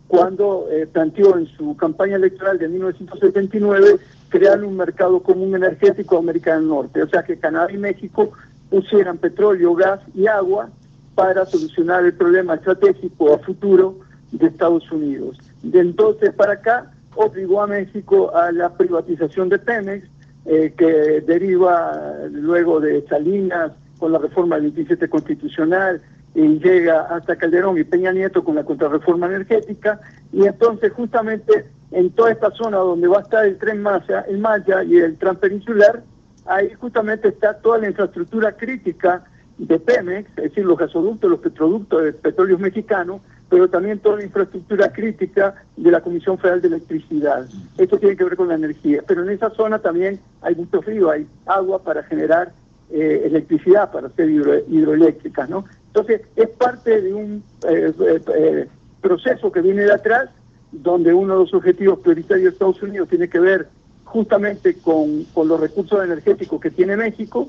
cuando 0.08 0.68
eh, 0.72 0.88
planteó 0.88 1.38
en 1.38 1.46
su 1.46 1.78
campaña 1.78 2.16
electoral 2.16 2.58
de 2.58 2.70
1979 2.70 4.00
crear 4.30 4.64
un 4.64 4.76
mercado 4.76 5.22
común 5.22 5.54
energético 5.54 6.18
América 6.18 6.56
del 6.56 6.68
Norte, 6.68 7.04
o 7.04 7.08
sea 7.08 7.22
que 7.22 7.38
Canadá 7.38 7.72
y 7.72 7.78
México 7.78 8.32
pusieran 8.72 9.20
petróleo, 9.20 9.76
gas 9.76 10.00
y 10.16 10.26
agua 10.26 10.70
para 11.14 11.46
solucionar 11.46 12.04
el 12.04 12.16
problema 12.16 12.56
estratégico 12.56 13.32
a 13.32 13.38
futuro 13.38 14.00
de 14.32 14.48
Estados 14.48 14.92
Unidos. 14.92 15.38
De 15.62 15.82
entonces 15.82 16.34
para 16.34 16.54
acá 16.54 16.92
obligó 17.16 17.62
a 17.62 17.68
México 17.68 18.36
a 18.36 18.52
la 18.52 18.76
privatización 18.76 19.50
de 19.50 19.60
Pemex, 19.60 20.08
eh, 20.46 20.74
que 20.78 21.22
deriva 21.22 22.14
luego 22.32 22.80
de 22.80 23.06
Salinas 23.08 23.72
con 23.98 24.12
la 24.12 24.20
reforma 24.20 24.56
del 24.56 24.72
27 24.72 25.10
constitucional, 25.10 26.02
y 26.36 26.60
llega 26.60 27.02
hasta 27.04 27.38
Calderón 27.38 27.78
y 27.78 27.84
Peña 27.86 28.12
Nieto 28.12 28.44
con 28.44 28.56
la 28.56 28.64
contrarreforma 28.64 29.28
energética, 29.28 30.02
y 30.34 30.46
entonces 30.46 30.92
justamente 30.92 31.66
en 31.92 32.12
toda 32.12 32.32
esta 32.32 32.52
zona 32.52 32.78
donde 32.78 33.08
va 33.08 33.20
a 33.20 33.22
estar 33.22 33.46
el 33.46 33.58
tren 33.58 33.82
Maya, 33.82 34.26
el 34.28 34.40
Maya 34.40 34.84
y 34.84 34.98
el 34.98 35.18
transpeninsular, 35.18 36.04
ahí 36.46 36.72
justamente 36.80 37.30
está 37.30 37.54
toda 37.60 37.78
la 37.78 37.88
infraestructura 37.88 38.52
crítica 38.56 39.24
de 39.58 39.80
Pemex, 39.80 40.30
es 40.38 40.44
decir, 40.44 40.66
los 40.66 40.78
gasoductos, 40.78 41.30
los 41.30 41.40
petroductos 41.40 42.04
de 42.04 42.14
petróleos 42.14 42.60
mexicanos, 42.60 43.22
pero 43.50 43.70
también 43.70 44.00
toda 44.00 44.18
la 44.18 44.24
infraestructura 44.24 44.92
crítica 44.92 45.56
de 45.78 45.92
la 45.92 46.02
Comisión 46.02 46.38
Federal 46.38 46.62
de 46.62 46.68
Electricidad. 46.70 47.48
Esto 47.78 47.98
tiene 48.00 48.16
que 48.16 48.24
ver 48.24 48.36
con 48.36 48.48
la 48.48 48.56
energía, 48.56 49.02
pero 49.08 49.24
en 49.24 49.30
esa 49.30 49.50
zona 49.52 49.80
también 49.80 50.20
hay 50.42 50.56
mucho 50.56 50.82
frío, 50.82 51.12
hay 51.12 51.28
agua 51.46 51.82
para 51.84 52.04
generar 52.04 52.52
eh, 52.92 53.24
electricidad, 53.26 53.92
para 53.92 54.08
hacer 54.08 54.30
hidroeléctricas, 54.30 55.50
¿no? 55.50 55.66
Entonces, 55.88 56.22
es 56.36 56.50
parte 56.50 57.02
de 57.02 57.14
un 57.14 57.44
eh, 57.70 57.94
eh, 58.00 58.68
proceso 59.02 59.52
que 59.52 59.62
viene 59.62 59.84
de 59.84 59.94
atrás, 59.94 60.30
donde 60.72 61.14
uno 61.14 61.34
de 61.34 61.40
los 61.40 61.54
objetivos 61.54 62.00
prioritarios 62.00 62.44
de 62.44 62.50
Estados 62.50 62.82
Unidos 62.82 63.08
tiene 63.08 63.30
que 63.30 63.40
ver 63.40 63.68
justamente 64.04 64.76
con, 64.76 65.24
con 65.34 65.48
los 65.48 65.60
recursos 65.60 66.04
energéticos 66.04 66.60
que 66.60 66.72
tiene 66.72 66.98
México, 66.98 67.48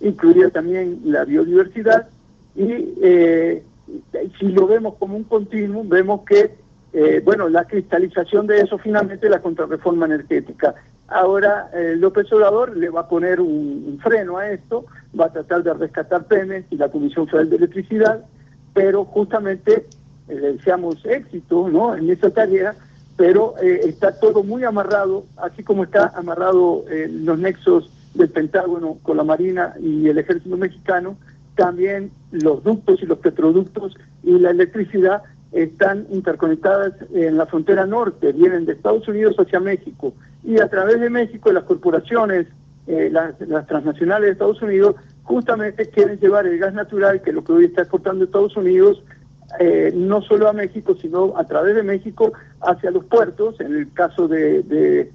incluiría 0.00 0.50
también 0.50 1.00
la 1.04 1.24
biodiversidad, 1.24 2.08
y 2.54 2.94
eh, 3.02 3.62
si 4.38 4.46
lo 4.46 4.66
vemos 4.66 4.94
como 4.98 5.16
un 5.16 5.24
continuo, 5.24 5.82
vemos 5.84 6.22
que, 6.24 6.56
bueno, 7.24 7.48
la 7.48 7.64
cristalización 7.64 8.46
de 8.46 8.60
eso 8.60 8.78
finalmente 8.78 9.26
es 9.26 9.30
la 9.30 9.42
contrarreforma 9.42 10.06
energética. 10.06 10.74
Ahora 11.08 11.70
eh, 11.72 11.94
López 11.96 12.32
Obrador 12.32 12.76
le 12.76 12.90
va 12.90 13.02
a 13.02 13.08
poner 13.08 13.40
un, 13.40 13.98
freno 14.02 14.38
a 14.38 14.50
esto, 14.50 14.86
va 15.18 15.26
a 15.26 15.32
tratar 15.32 15.62
de 15.62 15.74
rescatar 15.74 16.24
Pemex 16.24 16.66
y 16.70 16.76
la 16.76 16.88
Comisión 16.88 17.28
Federal 17.28 17.50
de 17.50 17.56
Electricidad, 17.56 18.24
pero 18.74 19.04
justamente 19.04 19.86
eh, 20.28 20.34
le 20.34 20.52
deseamos 20.54 21.04
éxito 21.06 21.68
¿no? 21.68 21.94
en 21.94 22.10
esa 22.10 22.30
tarea, 22.30 22.74
pero 23.16 23.54
eh, 23.62 23.82
está 23.84 24.18
todo 24.18 24.42
muy 24.42 24.64
amarrado, 24.64 25.24
así 25.36 25.62
como 25.62 25.84
está 25.84 26.12
amarrado 26.16 26.84
los 27.08 27.38
nexos 27.38 27.90
del 28.14 28.30
Pentágono 28.30 28.98
con 29.02 29.16
la 29.16 29.24
Marina 29.24 29.74
y 29.80 30.08
el 30.08 30.18
Ejército 30.18 30.56
Mexicano, 30.56 31.16
también 31.56 32.12
los 32.30 32.62
ductos 32.62 33.02
y 33.02 33.06
los 33.06 33.18
petroductos 33.18 33.96
y 34.22 34.38
la 34.38 34.50
electricidad 34.50 35.22
están 35.52 36.06
interconectadas 36.10 36.92
en 37.14 37.38
la 37.38 37.46
frontera 37.46 37.86
norte, 37.86 38.32
vienen 38.32 38.66
de 38.66 38.72
Estados 38.72 39.08
Unidos 39.08 39.36
hacia 39.38 39.58
México 39.58 40.12
y 40.44 40.60
a 40.60 40.68
través 40.68 41.00
de 41.00 41.10
México 41.10 41.50
las 41.52 41.64
corporaciones, 41.64 42.46
eh, 42.86 43.10
las, 43.10 43.36
transnacionales 43.66 44.26
de 44.26 44.32
Estados 44.32 44.62
Unidos, 44.62 44.96
justamente 45.22 45.88
quieren 45.88 46.20
llevar 46.20 46.46
el 46.46 46.58
gas 46.58 46.74
natural, 46.74 47.22
que 47.22 47.30
es 47.30 47.36
lo 47.36 47.42
que 47.42 47.52
hoy 47.52 47.64
está 47.64 47.82
exportando 47.82 48.24
Estados 48.24 48.56
Unidos, 48.56 49.02
eh, 49.58 49.92
no 49.94 50.22
solo 50.22 50.48
a 50.48 50.52
México, 50.52 50.94
sino 51.00 51.36
a 51.36 51.44
través 51.44 51.74
de 51.74 51.82
México 51.82 52.32
hacia 52.60 52.90
los 52.90 53.04
puertos, 53.06 53.58
en 53.60 53.74
el 53.74 53.92
caso 53.92 54.28
de, 54.28 54.62
de, 54.62 55.12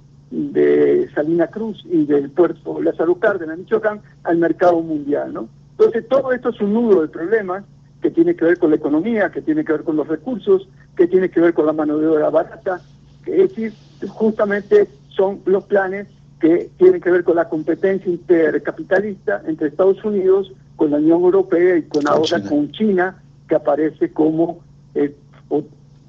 Salina 1.14 1.46
Cruz 1.48 1.84
y 1.84 2.06
del 2.06 2.30
puerto 2.30 2.80
Lázaro 2.80 3.14
Cárdenas, 3.16 3.58
Michoacán, 3.58 4.00
al 4.24 4.38
mercado 4.38 4.80
mundial. 4.80 5.32
¿no? 5.32 5.48
Entonces, 5.72 6.06
todo 6.08 6.32
esto 6.32 6.50
es 6.50 6.60
un 6.60 6.74
nudo 6.74 7.02
de 7.02 7.08
problemas 7.08 7.64
que 8.00 8.10
tiene 8.10 8.34
que 8.34 8.44
ver 8.44 8.58
con 8.58 8.70
la 8.70 8.76
economía, 8.76 9.30
que 9.30 9.42
tiene 9.42 9.64
que 9.64 9.72
ver 9.72 9.84
con 9.84 9.96
los 9.96 10.08
recursos, 10.08 10.68
que 10.96 11.06
tiene 11.06 11.30
que 11.30 11.40
ver 11.40 11.54
con 11.54 11.66
la 11.66 11.72
mano 11.72 11.98
de 11.98 12.06
obra 12.08 12.30
barata, 12.30 12.80
que 13.24 13.42
es 13.42 13.50
decir, 13.50 13.72
justamente 14.08 14.88
son 15.08 15.40
los 15.46 15.64
planes 15.64 16.08
que 16.40 16.70
tienen 16.76 17.00
que 17.00 17.10
ver 17.10 17.22
con 17.22 17.36
la 17.36 17.48
competencia 17.48 18.10
intercapitalista 18.10 19.42
entre 19.46 19.68
Estados 19.68 20.04
Unidos, 20.04 20.52
con 20.74 20.90
la 20.90 20.96
Unión 20.96 21.22
Europea 21.22 21.76
y 21.76 21.82
con, 21.82 22.08
ahora 22.08 22.42
con 22.42 22.72
China, 22.72 23.22
que 23.48 23.54
aparece 23.54 24.12
como 24.12 24.58
eh, 24.96 25.14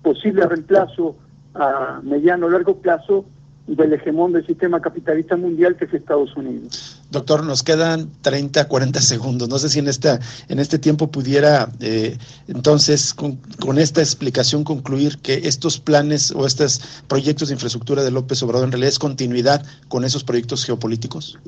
posible 0.02 0.48
reemplazo 0.48 1.16
a 1.54 2.02
mediano 2.04 2.48
o 2.48 2.50
largo 2.50 2.78
plazo 2.78 3.26
del 3.68 3.94
hegemón 3.94 4.34
del 4.34 4.46
sistema 4.46 4.82
capitalista 4.82 5.38
mundial 5.38 5.78
que 5.78 5.86
es 5.86 5.94
Estados 5.94 6.36
Unidos. 6.36 7.02
Doctor, 7.12 7.46
nos 7.46 7.64
quedan 7.64 8.10
30, 8.22 8.68
40 8.68 9.00
segundos. 9.00 9.48
No 9.48 9.58
sé 9.58 9.70
si 9.70 9.80
en, 9.80 9.88
esta, 9.88 10.20
en 10.50 10.60
este 10.60 10.80
tiempo 10.80 11.10
pudiera 11.12 11.70
eh, 11.80 12.18
entonces 12.48 13.14
con, 13.14 13.38
esta 13.78 14.02
explicación 14.02 14.64
concluir 14.64 15.18
que 15.20 15.48
estos 15.48 15.80
planes 15.80 16.32
o 16.32 16.46
estos 16.46 17.04
proyectos 17.08 17.48
de 17.48 17.54
infraestructura 17.54 18.04
de 18.04 18.12
López 18.12 18.44
Obrador 18.44 18.66
en 18.66 18.72
realidad 18.74 18.90
es 18.90 19.00
continuidad 19.00 19.66
con 19.88 20.04
esos 20.04 20.24
proyectos 20.24 20.66
geopolíticos. 20.66 21.40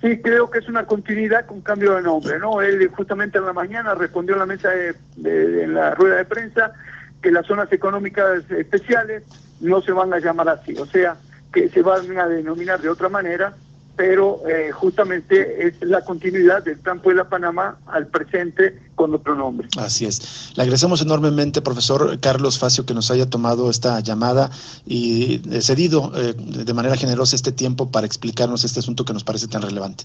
Sí, 0.00 0.20
creo 0.22 0.48
que 0.48 0.60
es 0.60 0.68
una 0.68 0.86
continuidad 0.86 1.46
con 1.46 1.60
cambio 1.60 1.96
de 1.96 2.02
nombre. 2.02 2.38
¿no? 2.38 2.62
Él 2.62 2.88
justamente 2.88 3.38
en 3.38 3.46
la 3.46 3.52
mañana 3.52 3.94
respondió 3.94 4.36
a 4.36 4.38
la 4.38 4.46
mesa 4.46 4.68
de, 4.70 5.64
en 5.64 5.74
la 5.74 5.96
rueda 5.96 6.16
de 6.16 6.24
prensa 6.24 6.72
que 7.20 7.32
las 7.32 7.46
zonas 7.46 7.72
económicas 7.72 8.48
especiales 8.50 9.24
no 9.60 9.82
se 9.82 9.90
van 9.90 10.12
a 10.12 10.20
llamar 10.20 10.48
así. 10.48 10.74
O 10.78 10.86
sea, 10.86 11.16
que 11.52 11.68
se 11.68 11.82
van 11.82 12.18
a 12.18 12.26
denominar 12.28 12.80
de 12.80 12.88
otra 12.88 13.08
manera, 13.08 13.56
pero 13.98 14.42
eh, 14.48 14.70
justamente 14.70 15.66
es 15.66 15.74
la 15.80 16.02
continuidad 16.02 16.62
del 16.62 16.80
campo 16.80 17.08
de 17.10 17.16
la 17.16 17.28
Panamá 17.28 17.78
al 17.86 18.06
presente 18.06 18.80
con 18.94 19.12
otro 19.12 19.34
nombre. 19.34 19.66
Así 19.76 20.06
es. 20.06 20.52
Le 20.54 20.62
agradecemos 20.62 21.02
enormemente, 21.02 21.62
profesor 21.62 22.18
Carlos 22.20 22.60
Facio, 22.60 22.86
que 22.86 22.94
nos 22.94 23.10
haya 23.10 23.28
tomado 23.28 23.68
esta 23.70 23.98
llamada 23.98 24.50
y 24.86 25.42
eh, 25.50 25.60
cedido 25.62 26.12
eh, 26.14 26.32
de 26.32 26.74
manera 26.74 26.96
generosa 26.96 27.34
este 27.34 27.50
tiempo 27.50 27.90
para 27.90 28.06
explicarnos 28.06 28.62
este 28.62 28.78
asunto 28.78 29.04
que 29.04 29.12
nos 29.12 29.24
parece 29.24 29.48
tan 29.48 29.62
relevante. 29.62 30.04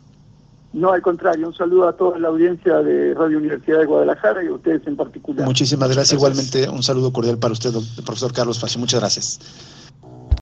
No, 0.73 0.91
al 0.91 1.03
contrario, 1.03 1.47
un 1.47 1.53
saludo 1.53 1.87
a 1.87 1.93
toda 1.93 2.17
la 2.17 2.29
audiencia 2.29 2.79
de 2.79 3.13
Radio 3.13 3.37
Universidad 3.37 3.77
de 3.77 3.85
Guadalajara 3.85 4.43
y 4.43 4.47
a 4.47 4.53
ustedes 4.53 4.87
en 4.87 4.95
particular. 4.95 5.45
Muchísimas 5.45 5.89
gracias. 5.89 6.19
gracias. 6.19 6.55
Igualmente, 6.57 6.67
un 6.67 6.81
saludo 6.81 7.13
cordial 7.13 7.37
para 7.37 7.53
usted, 7.53 7.71
profesor 8.03 8.33
Carlos 8.33 8.59
Facio. 8.59 8.79
Muchas 8.79 8.99
gracias. 8.99 9.39